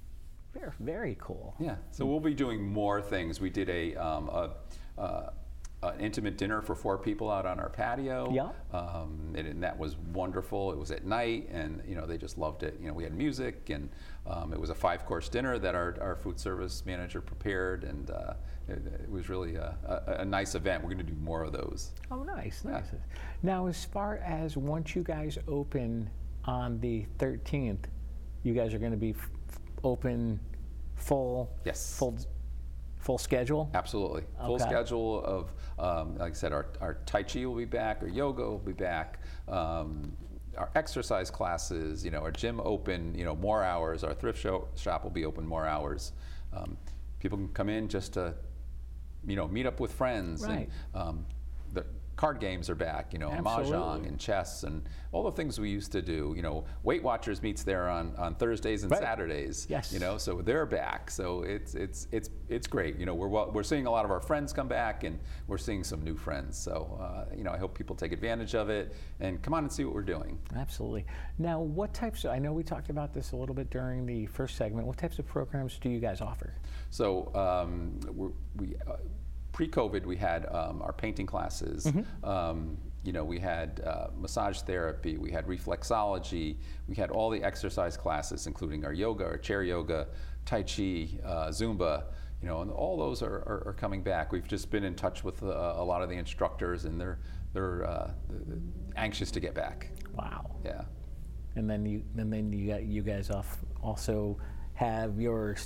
very, 0.53 0.71
very 0.81 1.17
cool. 1.21 1.55
Yeah, 1.59 1.77
so 1.91 2.07
we'll 2.07 2.21
be 2.21 2.35
doing 2.35 2.63
more 2.63 3.03
things. 3.03 3.41
We 3.41 3.51
did 3.51 3.69
a, 3.71 3.95
um, 3.97 4.29
a, 4.29 4.51
uh, 4.99 5.31
an 5.95 6.01
intimate 6.01 6.37
dinner 6.39 6.63
for 6.63 6.75
four 6.75 6.97
people 6.99 7.31
out 7.31 7.47
on 7.47 7.59
our 7.61 7.69
patio. 7.69 8.31
Yeah. 8.33 8.51
Um, 8.77 9.35
and, 9.37 9.47
and 9.47 9.63
that 9.63 9.79
was 9.79 9.97
wonderful. 10.13 10.73
It 10.73 10.79
was 10.79 10.91
at 10.91 11.05
night, 11.05 11.49
and 11.53 11.83
you 11.87 11.95
know 11.95 12.07
they 12.07 12.17
just 12.19 12.39
loved 12.39 12.63
it. 12.63 12.79
You 12.81 12.89
know, 12.89 12.95
we 12.95 13.05
had 13.05 13.15
music, 13.15 13.71
and 13.71 13.89
um, 14.27 14.53
it 14.53 14.61
was 14.61 14.71
a 14.71 14.75
five-course 14.75 15.29
dinner 15.29 15.59
that 15.59 15.75
our, 15.75 15.97
our 16.01 16.17
food 16.17 16.39
service 16.41 16.85
manager 16.87 17.21
prepared, 17.21 17.85
and 17.85 18.11
uh, 18.11 18.35
it, 18.69 18.79
it 19.05 19.11
was 19.11 19.29
really 19.29 19.57
a, 19.57 19.77
a, 20.09 20.21
a 20.21 20.25
nice 20.25 20.55
event. 20.55 20.83
We're 20.83 20.91
going 20.95 21.07
to 21.07 21.13
do 21.13 21.19
more 21.21 21.43
of 21.43 21.53
those. 21.53 21.93
Oh, 22.11 22.23
nice, 22.23 22.63
Yeah. 22.65 22.71
nice. 22.73 22.87
Now, 23.43 23.67
as 23.67 23.85
far 23.85 24.17
as 24.19 24.57
once 24.57 24.95
you 24.97 25.03
guys 25.03 25.39
open 25.49 26.09
on 26.47 26.81
the 26.81 27.05
13th, 27.19 27.85
you 28.43 28.55
guys 28.55 28.73
are 28.75 28.79
going 28.79 28.93
to 28.93 28.97
be 28.99 29.11
f- 29.11 29.29
open 29.83 30.41
full. 30.97 31.51
Yes. 31.65 31.97
Full, 31.99 32.17
full 33.05 33.19
schedule. 33.19 33.71
Absolutely. 33.75 34.23
Full 34.47 34.59
schedule 34.59 35.23
of, 35.25 35.53
um, 35.79 36.17
like 36.17 36.33
I 36.33 36.35
said, 36.35 36.53
our, 36.53 36.67
our 36.81 36.95
Tai 37.05 37.23
Chi 37.25 37.45
will 37.45 37.55
be 37.55 37.67
back, 37.67 37.99
our 38.01 38.09
yoga 38.09 38.43
will 38.43 38.59
be 38.59 38.73
back, 38.73 39.21
um, 39.47 40.17
our 40.57 40.71
exercise 40.75 41.31
classes, 41.31 42.05
you 42.05 42.11
know, 42.11 42.21
our 42.21 42.31
gym 42.31 42.61
open, 42.65 43.15
you 43.15 43.25
know, 43.25 43.37
more 43.37 43.63
hours, 43.63 44.05
our 44.05 44.15
thrift 44.15 44.39
show, 44.39 44.69
shop 44.75 45.05
will 45.05 45.11
be 45.11 45.27
open 45.27 45.47
more 45.47 45.67
hours. 45.67 46.13
Um, 46.55 46.79
people 47.21 47.37
can 47.37 47.49
come 47.49 47.69
in 47.69 47.89
just 47.89 48.15
to, 48.15 48.35
you 49.27 49.37
know, 49.37 49.49
meet 49.49 49.67
up 49.67 49.81
with 49.81 49.93
friends. 49.93 50.43
Right. 50.43 50.71
And, 50.95 51.03
um, 51.03 51.27
card 52.17 52.41
games 52.41 52.71
are 52.71 52.75
back, 52.75 53.13
you 53.13 53.19
know, 53.19 53.31
mahjong 53.31 53.59
Absolutely. 53.61 54.09
and 54.09 54.19
chess 54.21 54.63
and 54.63 54.89
all 55.13 55.23
the 55.25 55.33
things 55.33 55.59
we 55.59 55.71
used 55.71 55.93
to 55.93 56.03
do. 56.03 56.33
You 56.37 56.43
know, 56.43 56.65
Weight 56.83 57.03
Watchers 57.03 57.43
meets 57.43 57.63
there 57.63 57.89
on, 57.89 58.15
on 58.17 58.35
Thursdays 58.35 58.83
and 58.83 58.91
Right. 58.93 59.01
Saturdays. 59.03 59.67
Yes. 59.69 59.93
You 59.93 59.99
know, 59.99 60.19
so 60.19 60.41
they're 60.41 60.67
back. 60.67 61.11
So 61.11 61.43
it's 61.43 61.75
it's 61.75 62.07
it's 62.13 62.31
it's 62.49 62.67
great. 62.67 62.97
You 62.99 63.07
know, 63.07 63.15
we're 63.15 63.29
well, 63.29 63.51
we're 63.53 63.63
seeing 63.63 63.87
a 63.87 63.91
lot 63.91 64.05
of 64.05 64.11
our 64.11 64.21
friends 64.21 64.53
come 64.53 64.69
back, 64.69 65.05
and 65.05 65.19
we're 65.47 65.59
seeing 65.59 65.83
some 65.83 66.03
new 66.03 66.17
friends. 66.17 66.57
So 66.59 66.99
uh, 67.01 67.35
you 67.37 67.43
know, 67.45 67.53
I 67.53 67.59
hope 67.59 67.77
people 67.77 67.97
take 67.97 68.13
advantage 68.13 68.55
of 68.55 68.69
it 68.71 68.95
and 69.21 69.43
come 69.43 69.55
on 69.55 69.65
and 69.65 69.73
see 69.73 69.85
what 69.85 69.95
we're 69.95 70.03
doing. 70.03 70.39
Absolutely. 70.57 71.07
Now, 71.39 71.61
what 71.61 71.93
types? 71.95 72.25
I 72.25 72.39
know 72.39 72.53
we 72.53 72.63
talked 72.63 72.91
about 72.91 73.13
this 73.13 73.33
a 73.33 73.37
little 73.37 73.55
bit 73.55 73.71
during 73.71 74.07
the 74.07 74.27
first 74.27 74.57
segment. 74.57 74.87
What 74.87 74.97
types 74.99 75.19
of 75.19 75.27
programs 75.27 75.79
do 75.79 75.89
you 75.89 75.99
guys 76.01 76.21
offer? 76.21 76.55
So 76.91 77.35
um, 77.35 77.99
we're, 78.15 78.31
we. 78.57 78.75
Uh, 78.87 78.97
Pre-COVID, 79.55 80.05
we 80.05 80.17
had 80.17 80.47
um, 80.53 80.83
our 80.83 80.93
painting 80.93 81.27
classes. 81.27 81.91
Um, 82.23 82.77
you 83.05 83.13
know, 83.13 83.25
we 83.25 83.39
had 83.39 83.81
uh, 83.87 84.09
massage 84.17 84.61
therapy, 84.63 85.17
we 85.17 85.31
had 85.31 85.47
reflexology, 85.47 86.57
we 86.89 86.95
had 86.95 87.11
all 87.11 87.31
the 87.31 87.43
exercise 87.43 87.97
classes, 87.97 88.47
including 88.47 88.85
our 88.85 88.93
yoga, 88.93 89.25
our 89.25 89.39
chair 89.39 89.63
yoga, 89.63 90.09
tai 90.45 90.63
chi, 90.63 91.09
uh, 91.25 91.49
Zumba. 91.51 92.05
you 92.45 92.49
know, 92.51 92.61
and 92.61 92.71
all 92.71 92.99
those 92.99 93.23
are, 93.23 93.37
are, 93.47 93.63
are 93.69 93.73
coming 93.73 94.03
back. 94.03 94.31
We've 94.31 94.47
just 94.47 94.71
been 94.71 94.85
in 94.85 94.95
touch 94.95 95.25
with 95.25 95.43
uh, 95.43 95.75
a 95.77 95.85
lot 95.85 96.03
of 96.03 96.11
the 96.11 96.17
instructors, 96.17 96.85
and 96.85 97.01
they're 97.01 97.19
they're 97.55 97.85
uh, 97.87 98.11
anxious 98.97 99.31
to 99.31 99.41
get 99.41 99.55
back. 99.55 99.91
Wow. 100.15 100.57
Yeah. 100.65 100.83
And 101.57 101.71
then 101.71 101.87
you 101.87 102.03
and 102.19 102.31
then 102.31 102.53
you 102.53 102.67
got 102.67 102.83
you 102.83 103.03
guys 103.03 103.31
off 103.31 103.59
also 103.83 104.37
have 104.75 105.21
your 105.21 105.57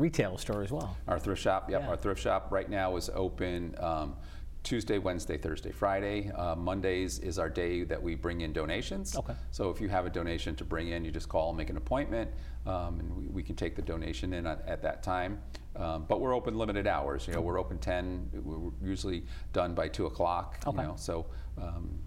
retail 0.00 0.38
store 0.38 0.62
as 0.62 0.72
well. 0.72 0.96
Our 1.06 1.18
thrift 1.18 1.42
shop, 1.42 1.70
yep, 1.70 1.82
Yeah. 1.82 1.88
our 1.88 1.96
thrift 1.96 2.20
shop 2.20 2.48
right 2.50 2.68
now 2.68 2.96
is 2.96 3.10
open 3.14 3.74
um, 3.78 4.16
Tuesday, 4.62 4.98
Wednesday, 4.98 5.38
Thursday, 5.38 5.70
Friday. 5.70 6.30
Uh, 6.30 6.54
Mondays 6.54 7.18
is 7.18 7.38
our 7.38 7.48
day 7.48 7.82
that 7.84 8.02
we 8.02 8.14
bring 8.14 8.40
in 8.42 8.52
donations. 8.52 9.16
Okay. 9.16 9.34
So 9.50 9.70
if 9.70 9.80
you 9.80 9.88
have 9.88 10.06
a 10.06 10.10
donation 10.10 10.54
to 10.56 10.64
bring 10.64 10.88
in, 10.88 11.04
you 11.04 11.10
just 11.10 11.28
call, 11.28 11.48
and 11.50 11.56
make 11.58 11.70
an 11.70 11.76
appointment, 11.76 12.30
um, 12.66 13.00
and 13.00 13.16
we, 13.16 13.26
we 13.28 13.42
can 13.42 13.56
take 13.56 13.74
the 13.76 13.82
donation 13.82 14.34
in 14.34 14.46
at, 14.46 14.62
at 14.66 14.82
that 14.82 15.02
time. 15.02 15.40
Um, 15.76 16.04
but 16.08 16.20
we're 16.20 16.34
open 16.34 16.58
limited 16.58 16.86
hours. 16.86 17.26
You 17.26 17.32
know, 17.34 17.40
we're 17.40 17.58
open 17.58 17.78
10. 17.78 18.30
We're 18.42 18.70
usually 18.86 19.24
done 19.52 19.72
by 19.74 19.88
2 19.88 20.06
o'clock. 20.06 20.58
Okay. 20.66 20.82
You 20.82 20.88
know, 20.88 20.96
so 20.96 21.26
um, 21.56 21.98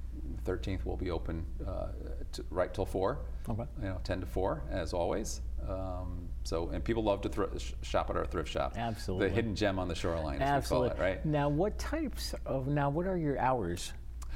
13th 0.43 0.85
will 0.85 0.97
be 0.97 1.11
open 1.11 1.45
uh, 1.67 1.87
to, 2.31 2.45
right 2.49 2.73
till 2.73 2.85
4. 2.85 3.19
Okay. 3.49 3.63
You 3.81 3.89
know, 3.89 3.99
10 4.03 4.21
to 4.21 4.25
4 4.25 4.63
as 4.71 4.93
always. 4.93 5.41
Um, 5.67 6.27
so, 6.43 6.69
and 6.69 6.83
people 6.83 7.03
love 7.03 7.21
to 7.21 7.59
sh- 7.59 7.73
shop 7.81 8.09
at 8.09 8.17
our 8.17 8.25
thrift 8.25 8.49
shop. 8.49 8.73
Absolutely. 8.75 9.29
The 9.29 9.33
hidden 9.33 9.55
gem 9.55 9.79
on 9.79 9.87
the 9.87 9.95
shoreline, 9.95 10.41
as 10.41 10.49
Absolutely. 10.49 10.89
we 10.89 10.95
call 10.95 11.05
it, 11.05 11.09
right? 11.09 11.25
Now, 11.25 11.49
what 11.49 11.77
types 11.79 12.35
of 12.45 12.67
now? 12.67 12.89
What 12.89 13.07
are 13.07 13.17
your 13.17 13.39
hours? 13.39 13.93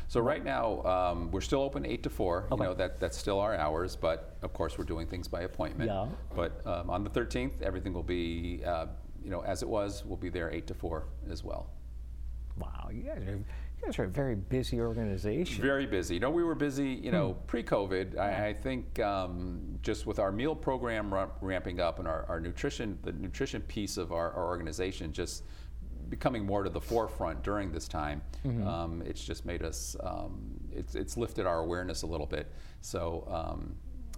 So 0.10 0.22
right 0.22 0.44
now, 0.44 0.82
um, 0.84 1.32
we're 1.32 1.42
still 1.42 1.62
open 1.62 1.86
eight 1.86 2.02
to 2.04 2.10
four. 2.10 2.48
Okay. 2.50 2.64
You 2.64 2.70
know, 2.70 2.74
that, 2.76 3.00
that's 3.00 3.18
still 3.18 3.42
our 3.42 3.56
hours, 3.56 3.98
but 3.98 4.38
of 4.42 4.54
course, 4.54 4.78
we're 4.78 4.86
doing 4.86 5.06
things 5.06 5.28
by 5.28 5.42
appointment. 5.42 5.90
Yeah. 5.90 6.08
But 6.34 6.66
um, 6.66 6.90
on 6.90 7.04
the 7.04 7.10
13th, 7.10 7.62
everything 7.62 7.92
will 7.92 8.04
be, 8.04 8.62
uh, 8.66 8.86
you 9.22 9.30
know, 9.30 9.42
as 9.42 9.64
it 9.64 9.68
was, 9.68 10.06
we'll 10.06 10.18
be 10.18 10.30
there 10.30 10.50
eight 10.50 10.66
to 10.68 10.74
four 10.74 11.08
as 11.30 11.44
well. 11.44 11.70
Wow, 12.58 12.90
you 12.92 13.04
guys 13.04 13.22
are 13.28 13.40
you 13.80 13.86
guys 13.86 14.00
are 14.00 14.06
a 14.06 14.08
very 14.08 14.36
busy 14.36 14.80
organization. 14.82 15.62
Very 15.62 15.86
busy. 15.86 16.16
You 16.16 16.20
know, 16.20 16.30
we 16.30 16.44
were 16.44 16.56
busy, 16.56 16.90
you 16.90 17.12
know, 17.12 17.34
pre-COVID. 17.48 18.18
I, 18.18 18.48
I 18.48 18.54
think 18.54 19.00
um, 19.00 19.78
just 19.82 20.06
with 20.06 20.20
our 20.20 20.32
meal 20.32 20.56
program 20.56 21.14
ra- 21.14 21.30
ramping 21.42 21.80
up 21.80 22.00
and 22.00 22.08
our, 22.08 22.26
our 22.28 22.40
nutrition, 22.40 22.98
the 23.04 23.12
nutrition 23.14 23.62
piece 23.62 23.98
of 23.98 24.12
our, 24.12 24.32
our 24.34 24.46
organization 24.46 25.14
just 25.14 25.44
becoming 26.10 26.46
more 26.46 26.64
to 26.64 26.70
the 26.70 26.80
forefront 26.82 27.44
during 27.44 27.72
this 27.72 27.88
time, 27.88 28.22
um, 28.66 29.04
it's 29.06 29.24
just 29.24 29.46
made 29.46 29.62
us, 29.62 29.96
um, 30.02 30.40
it's, 30.72 30.96
it's 30.96 31.18
lifted 31.18 31.46
our 31.46 31.60
awareness 31.60 32.02
a 32.04 32.08
little 32.08 32.26
bit. 32.26 32.52
So, 32.82 33.28
um, 33.30 33.76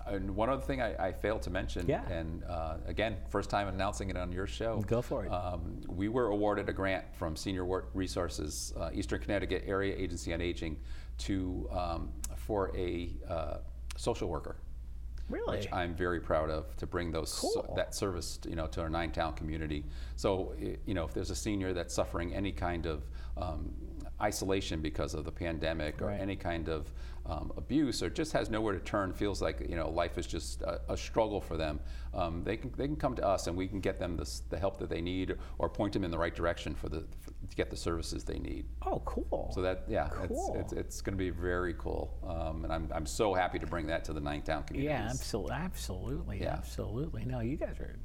and 0.07 0.35
one 0.35 0.49
other 0.49 0.61
thing 0.61 0.81
I, 0.81 1.07
I 1.07 1.11
failed 1.11 1.41
to 1.43 1.49
mention, 1.49 1.87
Yeah. 1.87 2.07
and 2.09 2.43
uh, 2.43 2.77
again, 2.85 3.17
first 3.29 3.49
time 3.49 3.67
announcing 3.67 4.09
it 4.09 4.17
on 4.17 4.31
your 4.31 4.47
show. 4.47 4.81
Go 4.87 5.01
for 5.01 5.25
it. 5.25 5.29
Um, 5.29 5.81
we 5.87 6.07
were 6.09 6.27
awarded 6.27 6.69
a 6.69 6.73
grant 6.73 7.05
from 7.13 7.35
Senior 7.35 7.65
Resources, 7.93 8.73
uh, 8.79 8.89
Eastern 8.93 9.21
Connecticut 9.21 9.63
Area 9.65 9.95
Agency 9.95 10.33
on 10.33 10.41
Aging, 10.41 10.79
to 11.19 11.67
um, 11.71 12.11
for 12.35 12.75
a 12.75 13.11
uh, 13.27 13.57
social 13.97 14.29
worker. 14.29 14.57
Really? 15.29 15.57
Which 15.57 15.71
I'm 15.71 15.93
very 15.93 16.19
proud 16.19 16.49
of 16.49 16.75
to 16.77 16.87
bring 16.87 17.11
those 17.11 17.31
so- 17.31 17.71
that 17.75 17.93
service, 17.93 18.39
you 18.47 18.55
know, 18.55 18.65
to 18.67 18.81
our 18.81 18.89
nine 18.89 19.11
town 19.11 19.33
community. 19.33 19.85
So, 20.15 20.55
you 20.85 20.95
know, 20.95 21.05
if 21.05 21.13
there's 21.13 21.29
a 21.29 21.35
senior 21.35 21.71
that's 21.71 21.93
suffering 21.93 22.33
any 22.33 22.51
kind 22.51 22.87
of 22.87 23.03
um, 23.37 23.71
isolation 24.19 24.81
because 24.81 25.13
of 25.13 25.25
the 25.25 25.31
pandemic 25.31 26.01
or 26.01 26.09
any 26.09 26.35
kind 26.35 26.67
of 26.67 26.91
um, 27.29 27.51
abuse 27.57 28.01
or 28.01 28.09
just 28.09 28.33
has 28.33 28.49
nowhere 28.49 28.73
to 28.73 28.79
turn, 28.79 29.13
feels 29.13 29.41
like 29.41 29.65
you 29.69 29.75
know 29.75 29.89
life 29.89 30.17
is 30.17 30.25
just 30.25 30.61
a, 30.63 30.81
a 30.89 30.97
struggle 30.97 31.39
for 31.39 31.57
them, 31.57 31.79
um, 32.13 32.43
they 32.43 32.57
can 32.57 32.71
they 32.75 32.87
can 32.87 32.95
come 32.95 33.15
to 33.15 33.25
us 33.25 33.47
and 33.47 33.55
we 33.55 33.67
can 33.67 33.79
get 33.79 33.99
them 33.99 34.17
the, 34.17 34.29
the 34.49 34.57
help 34.57 34.77
that 34.79 34.89
they 34.89 35.01
need 35.01 35.37
or 35.59 35.69
point 35.69 35.93
them 35.93 36.03
in 36.03 36.11
the 36.11 36.17
right 36.17 36.35
direction 36.35 36.73
for 36.73 36.89
the 36.89 37.05
for, 37.21 37.31
to 37.49 37.55
get 37.55 37.69
the 37.69 37.77
services 37.77 38.23
they 38.23 38.39
need. 38.39 38.65
oh, 38.85 39.01
cool. 39.05 39.51
So 39.53 39.61
that 39.61 39.83
yeah, 39.87 40.09
Cool. 40.27 40.55
it's, 40.59 40.73
it's, 40.73 40.81
it's 40.81 41.01
going 41.01 41.13
to 41.17 41.23
be 41.23 41.29
very 41.29 41.75
cool, 41.77 42.17
um, 42.27 42.63
and 42.63 42.73
I'm, 42.73 42.89
I'm 42.93 43.05
so 43.05 43.33
happy 43.33 43.59
to 43.59 43.67
bring 43.67 43.87
that 43.87 44.03
to 44.05 44.13
the 44.13 44.19
Ninth 44.21 44.45
town 44.45 44.63
communities. 44.63 44.89
yeah, 44.91 45.07
absolutely, 45.09 45.53
absolutely, 45.53 46.41
Yeah. 46.41 46.53
absolutely. 46.53 47.25
No, 47.25 47.39
you 47.39 47.57
guys 47.57 47.79
are. 47.79 47.95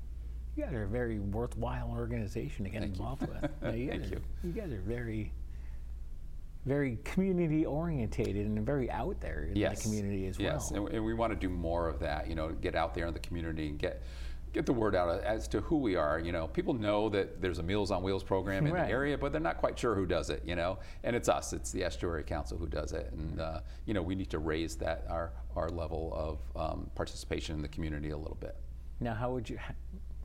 You 0.56 0.62
guys 0.64 0.72
are 0.72 0.84
a 0.84 0.88
very 0.88 1.18
worthwhile 1.18 1.90
organization 1.90 2.64
to 2.64 2.70
get 2.70 2.82
Thank 2.82 2.94
you. 2.96 3.02
involved 3.02 3.22
with. 3.22 3.50
No, 3.60 3.70
you 3.72 3.88
Thank 3.88 4.02
are, 4.04 4.06
you. 4.06 4.20
you 4.44 4.52
guys 4.52 4.70
are 4.72 4.80
very, 4.82 5.32
very 6.66 6.98
community 7.04 7.66
orientated 7.66 8.46
and 8.46 8.64
very 8.64 8.90
out 8.90 9.20
there 9.20 9.48
in 9.50 9.56
yes. 9.56 9.76
the 9.76 9.82
community 9.82 10.26
as 10.26 10.38
yes. 10.38 10.70
well. 10.70 10.86
and, 10.86 10.96
and 10.96 11.04
we 11.04 11.14
want 11.14 11.32
to 11.32 11.38
do 11.38 11.48
more 11.48 11.88
of 11.88 11.98
that. 12.00 12.28
You 12.28 12.34
know, 12.34 12.50
get 12.50 12.74
out 12.74 12.94
there 12.94 13.06
in 13.06 13.14
the 13.14 13.20
community 13.20 13.68
and 13.68 13.78
get 13.78 14.02
get 14.52 14.66
the 14.66 14.72
word 14.72 14.94
out 14.94 15.20
as 15.24 15.48
to 15.48 15.60
who 15.62 15.76
we 15.76 15.96
are. 15.96 16.18
You 16.18 16.32
know, 16.32 16.46
people 16.46 16.74
know 16.74 17.08
that 17.10 17.42
there's 17.42 17.58
a 17.58 17.62
Meals 17.62 17.90
on 17.90 18.02
Wheels 18.02 18.22
program 18.22 18.66
in 18.66 18.72
Right. 18.72 18.86
the 18.86 18.92
area, 18.92 19.18
but 19.18 19.32
they're 19.32 19.40
not 19.40 19.58
quite 19.58 19.78
sure 19.78 19.94
who 19.94 20.06
does 20.06 20.30
it. 20.30 20.42
You 20.44 20.56
know, 20.56 20.78
and 21.02 21.14
it's 21.14 21.28
us. 21.28 21.52
It's 21.52 21.70
the 21.70 21.84
Estuary 21.84 22.22
Council 22.22 22.56
who 22.56 22.68
does 22.68 22.92
it, 22.92 23.12
and 23.12 23.40
uh, 23.40 23.60
you 23.84 23.92
know, 23.92 24.02
we 24.02 24.14
need 24.14 24.30
to 24.30 24.38
raise 24.38 24.76
that 24.76 25.04
our 25.10 25.32
our 25.56 25.68
level 25.68 26.12
of 26.56 26.70
um, 26.70 26.90
participation 26.94 27.56
in 27.56 27.62
the 27.62 27.68
community 27.68 28.10
a 28.10 28.16
little 28.16 28.38
bit. 28.40 28.56
Now, 29.00 29.14
how 29.14 29.32
would 29.32 29.50
you? 29.50 29.58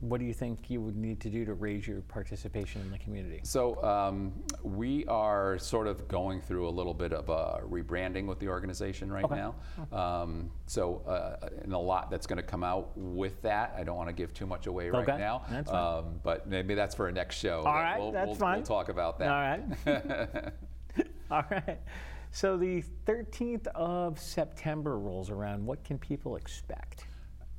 What 0.00 0.18
do 0.18 0.26
you 0.26 0.32
think 0.32 0.70
you 0.70 0.80
would 0.80 0.96
need 0.96 1.20
to 1.20 1.28
do 1.28 1.44
to 1.44 1.54
raise 1.54 1.86
your 1.86 2.00
participation 2.02 2.80
in 2.80 2.90
the 2.90 2.98
community? 2.98 3.40
So 3.42 3.82
um, 3.84 4.32
we 4.62 5.04
are 5.06 5.58
sort 5.58 5.86
of 5.86 6.08
going 6.08 6.40
through 6.40 6.68
a 6.68 6.70
little 6.70 6.94
bit 6.94 7.12
of 7.12 7.28
a 7.28 7.60
rebranding 7.68 8.26
with 8.26 8.38
the 8.38 8.48
organization 8.48 9.12
right 9.12 9.24
Okay. 9.24 9.34
now. 9.36 9.54
Um, 9.92 10.50
so 10.66 11.02
uh, 11.06 11.48
and 11.62 11.74
a 11.74 11.78
lot 11.78 12.10
that's 12.10 12.26
going 12.26 12.38
to 12.38 12.42
come 12.42 12.64
out 12.64 12.96
with 12.96 13.42
that. 13.42 13.74
I 13.76 13.84
don't 13.84 13.96
want 13.96 14.08
to 14.08 14.14
give 14.14 14.32
too 14.32 14.46
much 14.46 14.66
away 14.66 14.88
right 14.88 15.06
Okay, 15.06 15.18
now. 15.18 15.42
that's 15.50 15.70
fine. 15.70 15.98
Um, 15.98 16.20
but 16.22 16.48
maybe 16.48 16.74
that's 16.74 16.94
for 16.94 17.08
a 17.08 17.12
next 17.12 17.36
show. 17.36 17.62
All 17.66 17.74
right, 17.74 17.98
we'll, 17.98 18.12
that's 18.12 18.26
we'll, 18.26 18.34
fine. 18.36 18.56
We'll 18.58 18.66
talk 18.66 18.88
about 18.88 19.18
that. 19.18 19.28
All 19.28 19.40
right. 19.40 20.52
All 21.30 21.44
right. 21.50 21.78
So 22.32 22.56
the 22.56 22.82
13th 23.06 23.66
of 23.68 24.18
September 24.18 24.98
rolls 24.98 25.30
around. 25.30 25.66
What 25.66 25.84
can 25.84 25.98
people 25.98 26.36
expect? 26.36 27.06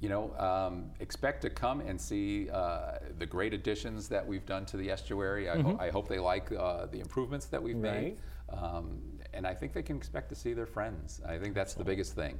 You 0.02 0.10
know, 0.10 0.36
um, 0.38 0.90
expect 1.00 1.44
to 1.44 1.50
come 1.52 1.80
and 1.80 2.02
see 2.02 2.50
uh, 2.50 2.94
the 3.20 3.26
great 3.26 3.54
additions 3.54 4.10
that 4.10 4.26
we've 4.26 4.46
done 4.48 4.66
to 4.66 4.78
the 4.78 4.90
estuary. 4.90 5.48
I, 5.48 5.62
ho- 5.62 5.78
I 5.80 5.92
hope 5.92 6.08
they 6.08 6.18
like 6.18 6.52
uh, 6.52 6.88
the 6.88 7.00
improvements 7.00 7.46
that 7.46 7.62
we've 7.62 7.76
made. 7.78 8.18
Um, 8.50 9.00
and 9.34 9.46
I 9.46 9.54
think 9.54 9.74
they 9.74 9.84
can 9.84 9.98
expect 9.98 10.30
to 10.30 10.36
see 10.36 10.54
their 10.54 10.66
friends. 10.66 11.22
I 11.26 11.38
think 11.38 11.54
that's 11.54 11.76
the 11.76 11.84
biggest 11.84 12.16
thing. 12.16 12.40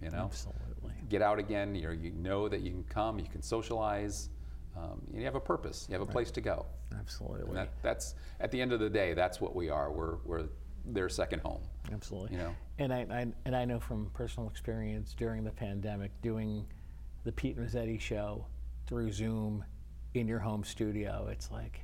You 0.00 0.10
know, 0.10 0.24
Absolutely. 0.24 0.92
get 1.08 1.22
out 1.22 1.38
again. 1.38 1.74
You're, 1.74 1.92
you 1.92 2.12
know 2.12 2.48
that 2.48 2.60
you 2.60 2.70
can 2.70 2.84
come, 2.84 3.18
you 3.18 3.28
can 3.28 3.42
socialize, 3.42 4.30
um, 4.76 5.02
and 5.10 5.18
you 5.18 5.24
have 5.24 5.34
a 5.34 5.40
purpose. 5.40 5.86
You 5.88 5.94
have 5.98 6.08
a 6.08 6.10
place 6.10 6.30
to 6.32 6.40
go. 6.40 6.66
Absolutely. 6.98 7.54
That, 7.54 7.70
that's 7.82 8.14
at 8.40 8.50
the 8.50 8.60
end 8.60 8.72
of 8.72 8.80
the 8.80 8.90
day, 8.90 9.12
that's 9.14 9.40
what 9.40 9.54
we 9.54 9.70
are. 9.70 9.92
We're, 9.92 10.16
we're 10.24 10.48
their 10.86 11.08
second 11.08 11.40
home. 11.40 11.62
Absolutely. 11.92 12.36
You 12.36 12.42
know. 12.42 12.54
And 12.78 12.92
I, 12.92 13.06
I 13.10 13.26
and 13.44 13.54
I 13.54 13.64
know 13.64 13.78
from 13.78 14.10
personal 14.14 14.48
experience 14.48 15.14
during 15.14 15.44
the 15.44 15.50
pandemic, 15.50 16.10
doing 16.22 16.66
the 17.24 17.32
Pete 17.32 17.58
Mezzetti 17.58 18.00
show 18.00 18.46
through 18.86 19.12
Zoom 19.12 19.64
in 20.14 20.26
your 20.28 20.38
home 20.40 20.64
studio. 20.64 21.28
It's 21.30 21.50
like, 21.50 21.80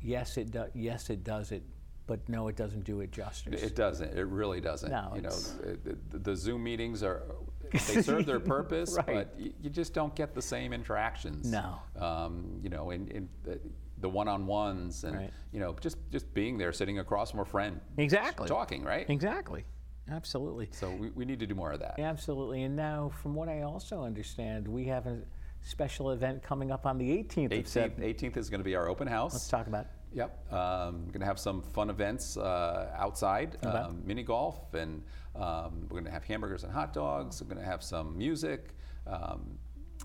yes, 0.00 0.36
it 0.36 0.50
does. 0.50 0.70
Yes, 0.74 1.10
it 1.10 1.24
does 1.24 1.52
it, 1.52 1.62
but 2.06 2.26
no, 2.28 2.48
it 2.48 2.56
doesn't 2.56 2.84
do 2.84 3.00
it 3.00 3.10
justice. 3.12 3.62
It 3.62 3.74
doesn't. 3.74 4.16
It 4.16 4.26
really 4.26 4.60
doesn't. 4.60 4.90
No, 4.90 5.12
you 5.14 5.22
know, 5.22 5.30
the, 5.30 5.96
the, 6.10 6.18
the 6.18 6.36
Zoom 6.36 6.62
meetings 6.62 7.02
are 7.02 7.22
they 7.72 8.02
serve 8.02 8.26
their 8.26 8.40
purpose, 8.40 8.94
Right. 8.96 9.06
but 9.06 9.34
you, 9.38 9.52
you 9.60 9.70
just 9.70 9.92
don't 9.94 10.14
get 10.14 10.34
the 10.34 10.42
same 10.42 10.72
interactions. 10.72 11.50
No. 11.50 11.76
Um, 11.98 12.60
you 12.62 12.68
know, 12.68 12.90
in, 12.90 13.08
in 13.08 13.28
the, 13.42 13.58
the 13.98 14.08
one-on-ones 14.08 15.04
and 15.04 15.16
Right. 15.16 15.30
you 15.52 15.58
know 15.58 15.74
just 15.80 15.96
just 16.12 16.32
being 16.34 16.58
there, 16.58 16.72
sitting 16.72 16.98
across 16.98 17.30
from 17.30 17.40
a 17.40 17.44
friend, 17.44 17.80
exactly. 17.96 18.46
talking, 18.46 18.84
right? 18.84 19.08
Exactly. 19.08 19.64
Absolutely. 20.10 20.68
So 20.72 20.90
we, 20.90 21.10
we 21.10 21.24
need 21.24 21.40
to 21.40 21.46
do 21.46 21.54
more 21.54 21.72
of 21.72 21.80
that. 21.80 21.98
Absolutely. 21.98 22.62
And 22.62 22.76
now, 22.76 23.10
from 23.22 23.34
what 23.34 23.48
I 23.48 23.62
also 23.62 24.02
understand, 24.02 24.66
we 24.68 24.84
have 24.84 25.06
a 25.06 25.18
special 25.62 26.12
event 26.12 26.42
coming 26.42 26.70
up 26.70 26.86
on 26.86 26.96
the 26.96 27.10
18th 27.10 27.50
18th, 27.50 27.66
September. 27.66 28.06
18th 28.06 28.36
is 28.36 28.48
going 28.50 28.60
to 28.60 28.64
be 28.64 28.76
our 28.76 28.88
open 28.88 29.08
house. 29.08 29.32
Let's 29.32 29.48
talk 29.48 29.66
about 29.66 29.86
it. 29.86 29.90
Yep, 30.12 30.52
um, 30.52 31.02
we're 31.06 31.12
going 31.12 31.20
to 31.20 31.26
have 31.26 31.38
some 31.38 31.60
fun 31.60 31.90
events 31.90 32.36
uh, 32.36 32.90
outside, 32.96 33.56
Okay. 33.64 33.76
um, 33.76 34.00
mini 34.06 34.22
golf, 34.22 34.72
and 34.72 35.02
um, 35.34 35.80
we're 35.82 36.00
going 36.00 36.04
to 36.04 36.10
have 36.10 36.24
hamburgers 36.24 36.62
and 36.62 36.72
hot 36.72 36.94
dogs. 36.94 37.42
We're 37.42 37.48
going 37.52 37.62
to 37.62 37.68
have 37.68 37.82
some 37.82 38.16
music, 38.16 38.70
um, 39.06 39.58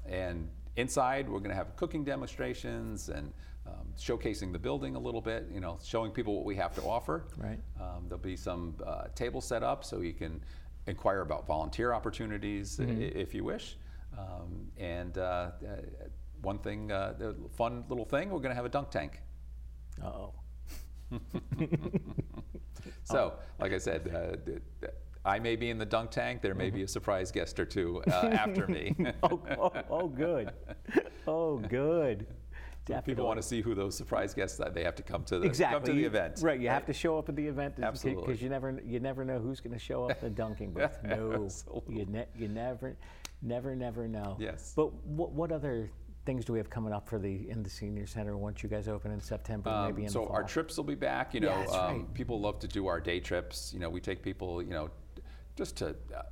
and 0.05 0.49
inside 0.75 1.29
we're 1.29 1.39
going 1.39 1.51
to 1.51 1.55
have 1.55 1.75
cooking 1.75 2.03
demonstrations 2.03 3.09
and 3.09 3.31
um, 3.67 3.87
showcasing 3.97 4.51
the 4.51 4.59
building 4.59 4.95
a 4.95 4.99
little 4.99 5.21
bit. 5.21 5.47
You 5.53 5.59
know, 5.59 5.77
showing 5.83 6.11
people 6.11 6.35
what 6.35 6.45
we 6.45 6.55
have 6.55 6.73
to 6.75 6.81
offer. 6.83 7.25
Right. 7.37 7.59
Um, 7.79 8.05
there'll 8.07 8.23
be 8.23 8.35
some 8.35 8.75
uh, 8.85 9.05
tables 9.15 9.45
set 9.45 9.63
up 9.63 9.83
so 9.83 10.01
you 10.01 10.13
can 10.13 10.43
inquire 10.87 11.21
about 11.21 11.45
volunteer 11.47 11.93
opportunities 11.93 12.77
Mm-hmm. 12.77 13.01
if 13.19 13.33
you 13.33 13.43
wish. 13.43 13.77
Um, 14.17 14.67
and 14.77 15.17
uh, 15.17 15.21
uh, 15.21 15.51
one 16.41 16.59
thing, 16.59 16.91
uh, 16.91 17.13
the 17.17 17.35
fun 17.55 17.83
little 17.87 18.05
thing, 18.05 18.29
we're 18.29 18.39
going 18.39 18.49
to 18.49 18.55
have 18.55 18.65
a 18.65 18.69
dunk 18.69 18.89
tank. 18.89 19.21
Uh-oh. 20.03 20.33
So, 23.03 23.33
like 23.59 23.73
I 23.73 23.77
said, 23.77 24.39
uh, 24.83 24.87
I 25.25 25.37
may 25.39 25.55
be 25.55 25.69
in 25.69 25.77
the 25.77 25.85
dunk 25.85 26.11
tank. 26.11 26.41
There 26.41 26.55
may 26.55 26.69
be 26.69 26.83
a 26.83 26.87
surprise 26.87 27.31
guest 27.31 27.59
or 27.59 27.65
two 27.65 28.01
uh, 28.07 28.11
after 28.31 28.67
me. 28.67 28.95
oh, 29.23 29.39
oh, 29.59 29.71
oh, 29.89 30.07
good. 30.07 30.51
Oh, 31.27 31.57
good. 31.59 32.25
People 32.99 33.25
want 33.25 33.41
to 33.41 33.47
see 33.47 33.61
who 33.61 33.73
those 33.73 33.95
surprise 33.95 34.33
guests 34.33 34.59
are, 34.59 34.69
they 34.69 34.83
have 34.83 34.95
to 34.95 35.03
come 35.03 35.23
to 35.25 35.39
the 35.39 35.45
exactly 35.45 35.79
come 35.79 35.85
to 35.85 35.93
the 35.93 36.05
event. 36.05 36.39
Right, 36.41 36.59
you 36.59 36.67
have 36.67 36.85
to 36.87 36.93
show 36.93 37.17
up 37.17 37.29
at 37.29 37.35
the 37.37 37.47
event 37.47 37.75
Absolutely. 37.81 38.23
because 38.25 38.41
you 38.41 38.49
never 38.49 38.79
you 38.85 38.99
never 38.99 39.23
know 39.23 39.39
who's 39.39 39.59
going 39.61 39.73
to 39.73 39.79
show 39.79 40.03
up 40.05 40.11
at 40.11 40.21
the 40.21 40.29
dunking 40.29 40.73
booth. 40.73 40.97
No, 41.03 41.47
you 41.87 42.05
ne- 42.05 42.25
you 42.35 42.47
never 42.49 42.97
never 43.41 43.75
never 43.75 44.07
know. 44.07 44.35
Yes. 44.39 44.73
But 44.75 44.93
what 45.05 45.31
what 45.31 45.51
other 45.51 45.89
things 46.25 46.45
do 46.45 46.53
we 46.53 46.59
have 46.59 46.69
coming 46.69 46.93
up 46.93 47.07
for 47.09 47.17
the 47.17 47.49
in 47.49 47.63
the 47.63 47.69
senior 47.69 48.05
center 48.05 48.37
once 48.37 48.61
you 48.61 48.69
guys 48.69 48.87
open 48.87 49.11
in 49.11 49.19
September, 49.21 49.69
Um, 49.69 49.85
maybe 49.87 50.03
in 50.03 50.09
so 50.09 50.27
our 50.27 50.43
trips 50.43 50.77
will 50.77 50.83
be 50.83 50.95
back. 50.95 51.33
You 51.33 51.39
know, 51.39 51.65
Yeah, 51.67 51.77
um, 51.77 51.97
right. 51.97 52.13
people 52.13 52.39
love 52.39 52.59
to 52.59 52.67
do 52.67 52.87
our 52.87 52.99
day 52.99 53.19
trips. 53.19 53.71
You 53.73 53.79
know, 53.79 53.89
we 53.89 53.99
take 54.01 54.21
people. 54.21 54.61
You 54.61 54.69
know, 54.71 54.89
just 55.55 55.77
to. 55.77 55.95
Uh, 56.15 56.23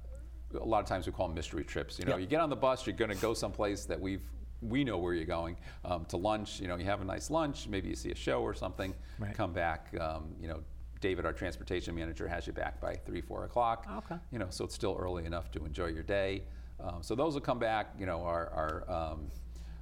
a 0.56 0.66
lot 0.66 0.80
of 0.80 0.88
times 0.88 1.06
we 1.06 1.14
call 1.14 1.28
them 1.28 1.36
mystery 1.36 1.64
trips. 1.64 2.00
You 2.00 2.06
know, 2.06 2.14
Yep. 2.14 2.22
you 2.22 2.26
get 2.26 2.42
on 2.42 2.50
the 2.50 2.56
bus, 2.56 2.88
you're 2.88 2.96
going 2.96 3.12
to 3.12 3.18
go 3.18 3.36
someplace 3.36 3.86
that 3.86 4.00
we've 4.02 4.24
we 4.62 4.84
know 4.84 4.98
where 4.98 5.14
you're 5.14 5.26
going 5.26 5.58
um, 5.86 6.06
to 6.06 6.18
lunch. 6.18 6.60
You 6.60 6.68
know, 6.68 6.76
you 6.76 6.86
have 6.86 7.02
a 7.02 7.06
nice 7.06 7.30
lunch. 7.30 7.68
Maybe 7.68 7.90
you 7.90 7.96
see 7.96 8.12
a 8.12 8.16
show 8.16 8.42
or 8.42 8.54
something. 8.54 8.94
Right. 9.18 9.36
Come 9.36 9.54
back. 9.54 9.94
Um, 10.00 10.36
you 10.42 10.48
know. 10.48 10.62
David, 11.02 11.26
our 11.26 11.32
transportation 11.32 11.96
manager, 11.96 12.28
has 12.28 12.46
you 12.46 12.52
back 12.52 12.82
by 12.82 12.94
three, 12.94 13.22
four 13.22 13.46
o'clock. 13.46 13.88
Okay. 14.00 14.16
You 14.34 14.40
know, 14.40 14.48
so 14.50 14.66
it's 14.66 14.76
still 14.76 14.98
early 15.00 15.26
enough 15.26 15.50
to 15.52 15.64
enjoy 15.64 15.86
your 15.86 16.04
day. 16.04 16.44
Um, 16.78 17.02
so 17.02 17.16
those 17.16 17.36
will 17.36 17.42
come 17.42 17.58
back. 17.58 17.94
You 17.98 18.06
know, 18.06 18.22
our, 18.24 18.50
our 18.50 18.92
um, 18.92 19.32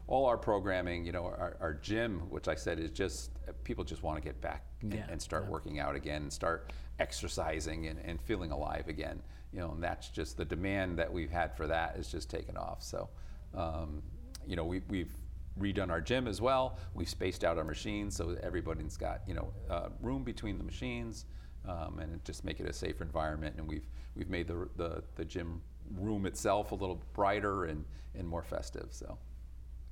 all 0.05 0.27
our 0.27 0.37
programming. 0.37 1.05
You 1.05 1.13
know, 1.13 1.25
our, 1.25 1.57
our 1.59 1.73
gym, 1.73 2.19
which 2.29 2.47
I 2.47 2.53
said 2.53 2.79
is 2.79 2.91
just 2.91 3.31
people 3.63 3.83
just 3.83 4.03
want 4.03 4.17
to 4.17 4.23
get 4.23 4.39
back 4.41 4.65
and, 4.81 4.93
Yeah, 4.93 5.07
and 5.09 5.19
start 5.19 5.45
yeah. 5.45 5.49
working 5.49 5.79
out 5.79 5.95
again 5.95 6.21
and 6.21 6.31
start 6.31 6.71
exercising 6.99 7.87
and, 7.87 7.97
and 8.05 8.21
feeling 8.21 8.51
alive 8.51 8.87
again. 8.87 9.19
You 9.51 9.61
know, 9.61 9.71
and 9.71 9.81
that's 9.83 10.09
just 10.09 10.37
the 10.37 10.45
demand 10.45 10.99
that 10.99 11.11
we've 11.11 11.31
had 11.31 11.57
for 11.57 11.65
that 11.65 11.97
is 11.97 12.11
just 12.11 12.29
taken 12.29 12.57
off. 12.57 12.83
So, 12.83 13.09
um, 13.55 14.03
you 14.47 14.55
know, 14.55 14.65
we, 14.65 14.81
we've 14.89 15.13
redone 15.59 15.89
our 15.89 16.01
gym 16.01 16.27
as 16.27 16.41
well. 16.41 16.77
We've 16.93 17.09
spaced 17.09 17.43
out 17.43 17.57
our 17.57 17.63
machines 17.63 18.15
so 18.15 18.37
everybody's 18.43 18.97
got 18.97 19.21
you 19.27 19.33
know 19.33 19.53
uh, 19.69 19.89
room 20.01 20.23
between 20.23 20.57
the 20.57 20.63
machines, 20.63 21.25
um, 21.67 21.99
and 21.99 22.13
it 22.13 22.23
just 22.23 22.43
make 22.45 22.59
it 22.59 22.67
a 22.67 22.73
safer 22.73 23.03
environment. 23.03 23.55
And 23.57 23.67
we've 23.67 23.87
we've 24.15 24.29
made 24.29 24.47
the 24.47 24.69
the, 24.77 25.03
the 25.15 25.25
gym 25.25 25.61
room 25.95 26.25
itself 26.25 26.71
a 26.71 26.75
little 26.75 27.01
brighter 27.13 27.65
and, 27.65 27.85
and 28.15 28.27
more 28.27 28.43
festive. 28.43 28.87
So. 28.91 29.17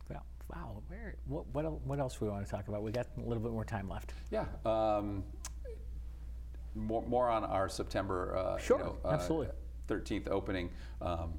Wow, 0.10 0.22
wow. 0.54 0.84
Where, 0.88 1.16
what 1.28 1.48
what 1.54 1.82
what 1.82 2.00
else 2.00 2.20
we 2.22 2.30
want 2.30 2.46
to 2.46 2.52
talk 2.52 2.68
about? 2.68 2.84
We 2.84 2.92
got 2.92 3.08
a 3.18 3.22
little 3.22 3.42
bit 3.42 3.52
more 3.52 3.66
time 3.66 3.90
left. 3.90 4.14
Yeah. 4.32 4.46
Um, 4.66 5.24
more, 6.76 7.04
more 7.04 7.30
on 7.30 7.44
our 7.46 7.70
September, 7.70 8.36
uh, 8.36 8.58
Sure, 8.58 8.78
you 8.78 8.84
know, 8.84 8.98
uh, 9.06 9.10
absolutely. 9.10 9.48
13th 9.88 10.30
opening. 10.30 10.70
Um, 11.02 11.36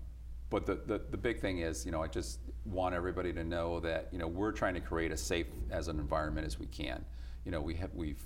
but 0.51 0.67
the, 0.67 0.77
the, 0.87 1.03
the 1.11 1.17
big 1.17 1.41
thing 1.41 1.59
is, 1.59 1.85
you 1.85 1.93
know, 1.93 2.03
I 2.03 2.07
just 2.07 2.39
want 2.67 2.95
everybody 2.95 3.33
to 3.33 3.45
know 3.45 3.81
that, 3.81 4.09
you 4.13 4.19
know, 4.19 4.27
we're 4.27 4.53
trying 4.53 4.75
to 4.75 4.81
create 4.81 5.13
as 5.13 5.21
safe 5.21 5.47
as 5.71 5.89
an 5.89 5.99
environment 5.99 6.47
as 6.47 6.59
we 6.59 6.67
can. 6.67 7.05
You 7.45 7.53
know, 7.53 7.61
we 7.61 7.75
have, 7.75 7.95
we've 7.95 8.23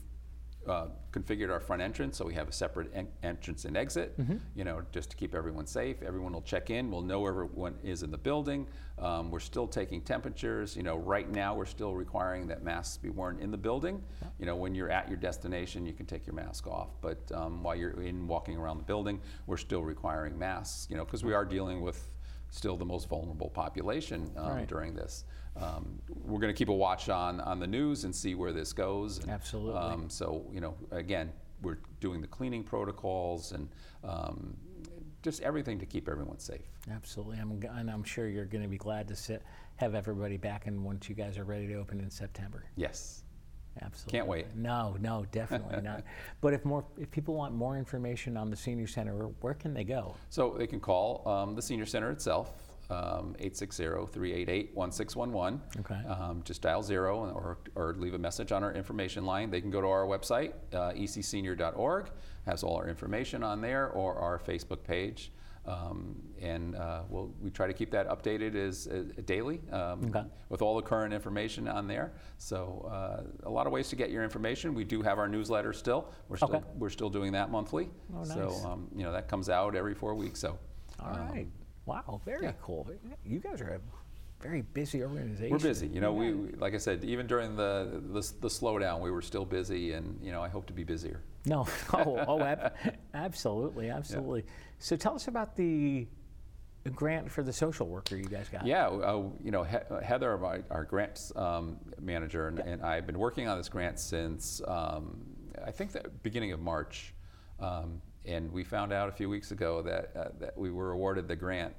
uh, 0.68 0.86
configured 1.10 1.50
our 1.50 1.58
front 1.58 1.80
entrance 1.80 2.18
so 2.18 2.24
we 2.24 2.34
have 2.34 2.46
a 2.48 2.52
separate 2.52 2.90
en- 2.94 3.08
entrance 3.22 3.64
and 3.64 3.76
exit, 3.76 4.14
you 4.54 4.62
know, 4.62 4.82
just 4.92 5.10
to 5.10 5.16
keep 5.16 5.34
everyone 5.34 5.66
safe. 5.66 6.02
Everyone 6.02 6.32
will 6.32 6.42
check 6.42 6.68
in, 6.70 6.90
we'll 6.90 7.00
know 7.00 7.26
everyone 7.26 7.76
is 7.82 8.02
in 8.02 8.10
the 8.10 8.18
building. 8.18 8.66
Um, 8.98 9.30
we're 9.30 9.40
still 9.40 9.66
taking 9.66 10.02
temperatures. 10.02 10.76
You 10.76 10.82
know, 10.82 10.96
right 10.96 11.30
now 11.30 11.54
we're 11.54 11.64
still 11.64 11.94
requiring 11.94 12.46
that 12.48 12.62
masks 12.62 12.98
be 12.98 13.08
worn 13.08 13.38
in 13.40 13.50
the 13.50 13.56
building. 13.56 14.02
You 14.38 14.44
know, 14.46 14.56
when 14.56 14.74
you're 14.74 14.90
at 14.90 15.08
your 15.08 15.16
destination, 15.16 15.86
you 15.86 15.94
can 15.94 16.04
take 16.04 16.26
your 16.26 16.34
mask 16.34 16.66
off. 16.66 16.90
But 17.00 17.20
um, 17.34 17.62
while 17.62 17.74
you're 17.74 18.02
in 18.02 18.26
walking 18.26 18.58
around 18.58 18.76
the 18.78 18.84
building, 18.84 19.20
we're 19.46 19.56
still 19.56 19.82
requiring 19.82 20.38
masks, 20.38 20.86
you 20.90 20.96
know, 20.96 21.04
because 21.06 21.24
we 21.24 21.32
are 21.32 21.46
dealing 21.46 21.80
with 21.80 22.06
still 22.50 22.76
the 22.76 22.84
most 22.84 23.08
vulnerable 23.08 23.48
population 23.50 24.30
um, 24.36 24.48
Right. 24.50 24.68
during 24.68 24.94
this. 24.94 25.24
Um, 25.56 26.00
we're 26.24 26.40
going 26.40 26.52
to 26.52 26.56
keep 26.58 26.68
a 26.68 26.74
watch 26.74 27.08
on, 27.08 27.40
on 27.40 27.58
the 27.58 27.66
news 27.66 28.04
and 28.04 28.14
see 28.14 28.34
where 28.34 28.52
this 28.52 28.72
goes. 28.72 29.18
And, 29.18 29.30
Absolutely. 29.30 29.80
um, 29.80 30.08
so, 30.10 30.44
you 30.52 30.60
know, 30.60 30.74
again, 30.90 31.32
we're 31.62 31.78
doing 32.00 32.20
the 32.20 32.26
cleaning 32.26 32.62
protocols 32.64 33.52
and 33.52 33.68
um, 34.04 34.56
just 35.22 35.42
everything 35.42 35.78
to 35.78 35.86
keep 35.86 36.08
everyone 36.08 36.38
safe. 36.38 36.66
Absolutely, 36.90 37.38
I'm, 37.38 37.60
and 37.76 37.90
I'm 37.90 38.02
sure 38.04 38.28
you're 38.28 38.46
going 38.46 38.62
to 38.62 38.68
be 38.68 38.78
glad 38.78 39.06
to 39.08 39.16
sit, 39.16 39.42
have 39.76 39.94
everybody 39.94 40.36
back 40.36 40.66
and 40.66 40.82
once 40.84 41.08
you 41.08 41.14
guys 41.14 41.36
are 41.36 41.44
ready 41.44 41.66
to 41.68 41.74
open 41.74 42.00
in 42.00 42.10
September. 42.10 42.64
Yes. 42.76 43.24
Absolutely. 43.82 44.18
Can't 44.18 44.28
wait. 44.28 44.46
No, 44.54 44.96
no, 45.00 45.24
definitely 45.32 45.80
not. 45.82 46.04
But 46.40 46.54
if 46.54 46.64
more, 46.64 46.84
if 46.98 47.10
people 47.10 47.34
want 47.34 47.54
more 47.54 47.76
information 47.76 48.36
on 48.36 48.50
the 48.50 48.56
senior 48.56 48.86
center, 48.86 49.12
where, 49.40 49.54
can 49.54 49.74
they 49.74 49.84
go? 49.84 50.14
So 50.30 50.54
they 50.56 50.66
can 50.66 50.80
call 50.80 51.26
um, 51.28 51.54
the 51.54 51.62
senior 51.62 51.86
center 51.86 52.10
itself, 52.10 52.52
um, 52.90 53.36
860-388-1611. 53.40 55.60
Okay. 55.80 56.00
Um, 56.06 56.42
just 56.44 56.62
dial 56.62 56.82
zero 56.82 57.18
or, 57.18 57.58
or 57.74 57.94
leave 57.94 58.14
a 58.14 58.18
message 58.18 58.52
on 58.52 58.64
our 58.64 58.72
information 58.72 59.24
line. 59.24 59.50
They 59.50 59.60
can 59.60 59.70
go 59.70 59.80
to 59.80 59.86
our 59.86 60.06
website, 60.06 60.52
uh, 60.72 60.92
ecsenior.org, 60.96 62.10
has 62.46 62.62
all 62.62 62.76
our 62.76 62.88
information 62.88 63.44
on 63.44 63.60
there, 63.60 63.88
or 63.88 64.14
our 64.16 64.38
Facebook 64.38 64.82
page. 64.82 65.30
Um, 65.66 66.16
and 66.40 66.74
uh, 66.74 67.02
we'll, 67.08 67.32
we 67.40 67.50
try 67.50 67.66
to 67.66 67.72
keep 67.74 67.90
that 67.90 68.08
updated 68.08 68.54
as, 68.54 68.86
as 68.86 69.06
daily 69.24 69.60
um, 69.70 70.04
Okay. 70.06 70.24
with 70.48 70.62
all 70.62 70.74
the 70.76 70.82
current 70.82 71.12
information 71.12 71.68
on 71.68 71.86
there. 71.86 72.12
So 72.38 72.88
uh, 72.90 73.46
a 73.46 73.50
lot 73.50 73.66
of 73.66 73.72
ways 73.72 73.88
to 73.90 73.96
get 73.96 74.10
your 74.10 74.24
information. 74.24 74.72
We 74.74 74.84
do 74.84 75.02
have 75.02 75.18
our 75.18 75.28
newsletter 75.28 75.72
still. 75.72 76.10
We're 76.28 76.38
still 76.38 76.56
Okay. 76.56 76.64
we're 76.76 76.88
still 76.88 77.10
doing 77.10 77.32
that 77.32 77.50
monthly. 77.50 77.90
Oh, 78.16 78.24
So 78.24 78.50
um, 78.64 78.88
you 78.94 79.04
know 79.04 79.12
that 79.12 79.28
comes 79.28 79.48
out 79.50 79.76
every 79.76 79.94
four 79.94 80.14
weeks. 80.14 80.40
So 80.40 80.58
All 80.98 81.10
right. 81.10 81.46
Wow, 81.86 82.20
very 82.24 82.44
yeah. 82.46 82.52
cool. 82.62 82.88
You 83.24 83.38
guys 83.40 83.60
are 83.60 83.80
very 84.40 84.62
busy 84.62 85.02
organization. 85.02 85.50
we're 85.50 85.58
busy. 85.58 85.86
You 85.88 86.00
know, 86.00 86.12
we, 86.12 86.32
we 86.32 86.52
like 86.56 86.74
I 86.74 86.78
said, 86.78 87.04
even 87.04 87.26
during 87.26 87.56
the, 87.56 88.02
the 88.12 88.32
the 88.40 88.48
slowdown, 88.48 89.00
we 89.00 89.10
were 89.10 89.22
still 89.22 89.44
busy, 89.44 89.92
and 89.92 90.18
you 90.22 90.32
know 90.32 90.42
I 90.42 90.48
hope 90.48 90.66
to 90.66 90.72
be 90.72 90.84
busier. 90.84 91.22
No, 91.46 91.66
oh, 91.92 92.24
oh 92.26 92.40
ab- 92.42 92.74
absolutely, 93.14 93.90
absolutely. 93.90 94.44
So 94.78 94.96
tell 94.96 95.14
us 95.14 95.28
about 95.28 95.56
the 95.56 96.06
grant 96.94 97.30
for 97.30 97.42
the 97.42 97.52
social 97.52 97.86
worker 97.86 98.16
you 98.16 98.24
guys 98.24 98.48
got. 98.48 98.66
Yeah, 98.66 98.88
uh, 98.88 99.24
you 99.44 99.50
know, 99.50 99.62
he- 99.62 99.76
Heather, 100.02 100.36
my, 100.38 100.60
our 100.70 100.84
grants 100.84 101.30
um, 101.36 101.76
manager, 102.00 102.48
and, 102.48 102.58
and 102.60 102.82
I've 102.82 103.06
been 103.06 103.18
working 103.18 103.48
on 103.48 103.58
this 103.58 103.68
grant 103.68 103.98
since 103.98 104.62
um, 104.66 105.20
I 105.64 105.70
think 105.70 105.92
the 105.92 106.10
beginning 106.22 106.52
of 106.52 106.60
March, 106.60 107.14
um, 107.58 108.00
and 108.24 108.50
we 108.50 108.64
found 108.64 108.92
out 108.92 109.08
a 109.08 109.12
few 109.12 109.28
weeks 109.28 109.50
ago 109.50 109.82
that 109.82 110.12
uh, 110.16 110.28
that 110.38 110.56
we 110.56 110.70
were 110.70 110.92
awarded 110.92 111.28
the 111.28 111.36
grant. 111.36 111.74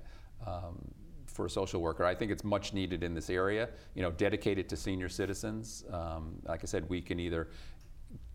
Um, 0.45 0.91
for 1.31 1.45
a 1.45 1.49
social 1.49 1.81
worker, 1.81 2.05
I 2.05 2.13
think 2.13 2.31
it's 2.31 2.43
much 2.43 2.73
needed 2.73 3.03
in 3.03 3.13
this 3.13 3.29
area. 3.29 3.69
You 3.95 4.01
know, 4.03 4.11
dedicated 4.11 4.69
to 4.69 4.75
senior 4.77 5.09
citizens. 5.09 5.83
Um, 5.91 6.35
like 6.45 6.61
I 6.63 6.65
said, 6.65 6.87
we 6.89 7.01
can 7.01 7.19
either 7.19 7.47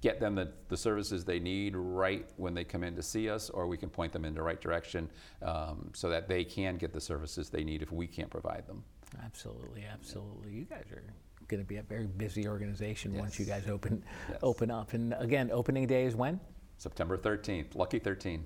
get 0.00 0.20
them 0.20 0.34
the, 0.34 0.52
the 0.68 0.76
services 0.76 1.24
they 1.24 1.38
need 1.38 1.76
right 1.76 2.26
when 2.36 2.54
they 2.54 2.64
come 2.64 2.82
in 2.82 2.94
to 2.96 3.02
see 3.02 3.28
us, 3.28 3.50
or 3.50 3.66
we 3.66 3.76
can 3.76 3.90
point 3.90 4.12
them 4.12 4.24
in 4.24 4.34
the 4.34 4.42
right 4.42 4.60
direction 4.60 5.08
um, 5.42 5.90
so 5.94 6.08
that 6.08 6.28
they 6.28 6.44
can 6.44 6.76
get 6.76 6.92
the 6.92 7.00
services 7.00 7.50
they 7.50 7.64
need 7.64 7.82
if 7.82 7.92
we 7.92 8.06
can't 8.06 8.30
provide 8.30 8.66
them. 8.66 8.82
Absolutely, 9.24 9.84
absolutely. 9.90 10.52
You 10.52 10.64
guys 10.64 10.84
are 10.92 11.02
going 11.48 11.62
to 11.62 11.66
be 11.66 11.76
a 11.76 11.82
very 11.82 12.06
busy 12.06 12.48
organization 12.48 13.14
once 13.14 13.38
you 13.38 13.44
guys 13.44 13.68
open 13.68 14.02
Yes. 14.28 14.38
open 14.42 14.70
up. 14.70 14.92
And 14.94 15.14
again, 15.18 15.50
opening 15.52 15.86
day 15.86 16.04
is 16.04 16.16
when? 16.16 16.40
September 16.78 17.16
13th, 17.16 17.74
lucky 17.74 17.98
13, 17.98 18.44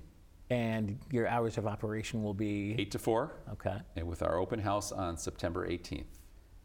And 0.51 0.99
your 1.11 1.27
hours 1.27 1.57
of 1.57 1.65
operation 1.65 2.21
will 2.21 2.33
be 2.33 2.75
8 2.77 2.91
to 2.91 2.99
4, 2.99 3.31
okay. 3.53 3.77
and 3.95 4.05
with 4.05 4.21
our 4.21 4.37
open 4.37 4.59
house 4.59 4.91
on 4.91 5.17
September 5.17 5.67
18th. 5.67 6.05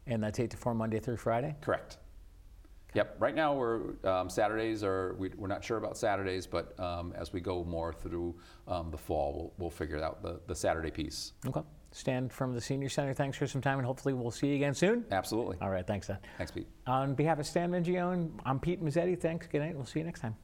And 0.07 0.23
that's 0.23 0.39
eight 0.39 0.51
to 0.51 0.57
four 0.57 0.73
Monday 0.73 0.99
through 0.99 1.17
Friday. 1.17 1.55
Correct. 1.61 1.97
Yep. 2.93 3.17
Right 3.19 3.35
now, 3.35 3.53
we're 3.53 3.95
um, 4.05 4.29
Saturdays 4.29 4.83
are 4.83 5.15
we, 5.19 5.29
we're 5.35 5.47
not 5.47 5.63
sure 5.63 5.77
about 5.77 5.97
Saturdays, 5.97 6.47
but 6.47 6.79
um, 6.79 7.13
as 7.15 7.33
we 7.33 7.41
go 7.41 7.63
more 7.63 7.93
through 7.93 8.35
um, 8.67 8.89
the 8.89 8.97
fall, 8.97 9.33
we'll, 9.33 9.53
we'll 9.57 9.69
figure 9.69 10.01
out 10.01 10.23
the, 10.23 10.39
the 10.47 10.55
Saturday 10.55 10.89
piece. 10.89 11.33
Okay. 11.45 11.61
Stan 11.91 12.29
from 12.29 12.53
the 12.53 12.61
Senior 12.61 12.89
Center, 12.89 13.13
thanks 13.13 13.37
for 13.37 13.47
some 13.47 13.61
time, 13.61 13.79
and 13.79 13.85
hopefully 13.85 14.13
we'll 14.13 14.31
see 14.31 14.47
you 14.47 14.55
again 14.55 14.73
soon. 14.73 15.05
Absolutely. 15.11 15.57
All 15.61 15.69
right, 15.69 15.85
thanks, 15.85 16.07
Stan. 16.07 16.19
Thanks, 16.37 16.51
Pete. 16.51 16.67
On 16.85 17.15
behalf 17.15 17.39
of 17.39 17.45
Stan 17.45 17.71
Mingione, 17.71 18.29
I'm 18.45 18.59
Pete 18.59 18.83
Mezzetti. 18.83 19.19
Thanks. 19.19 19.47
Good 19.47 19.59
night. 19.61 19.75
We'll 19.75 19.85
see 19.85 19.99
you 19.99 20.05
next 20.05 20.21
time. 20.21 20.35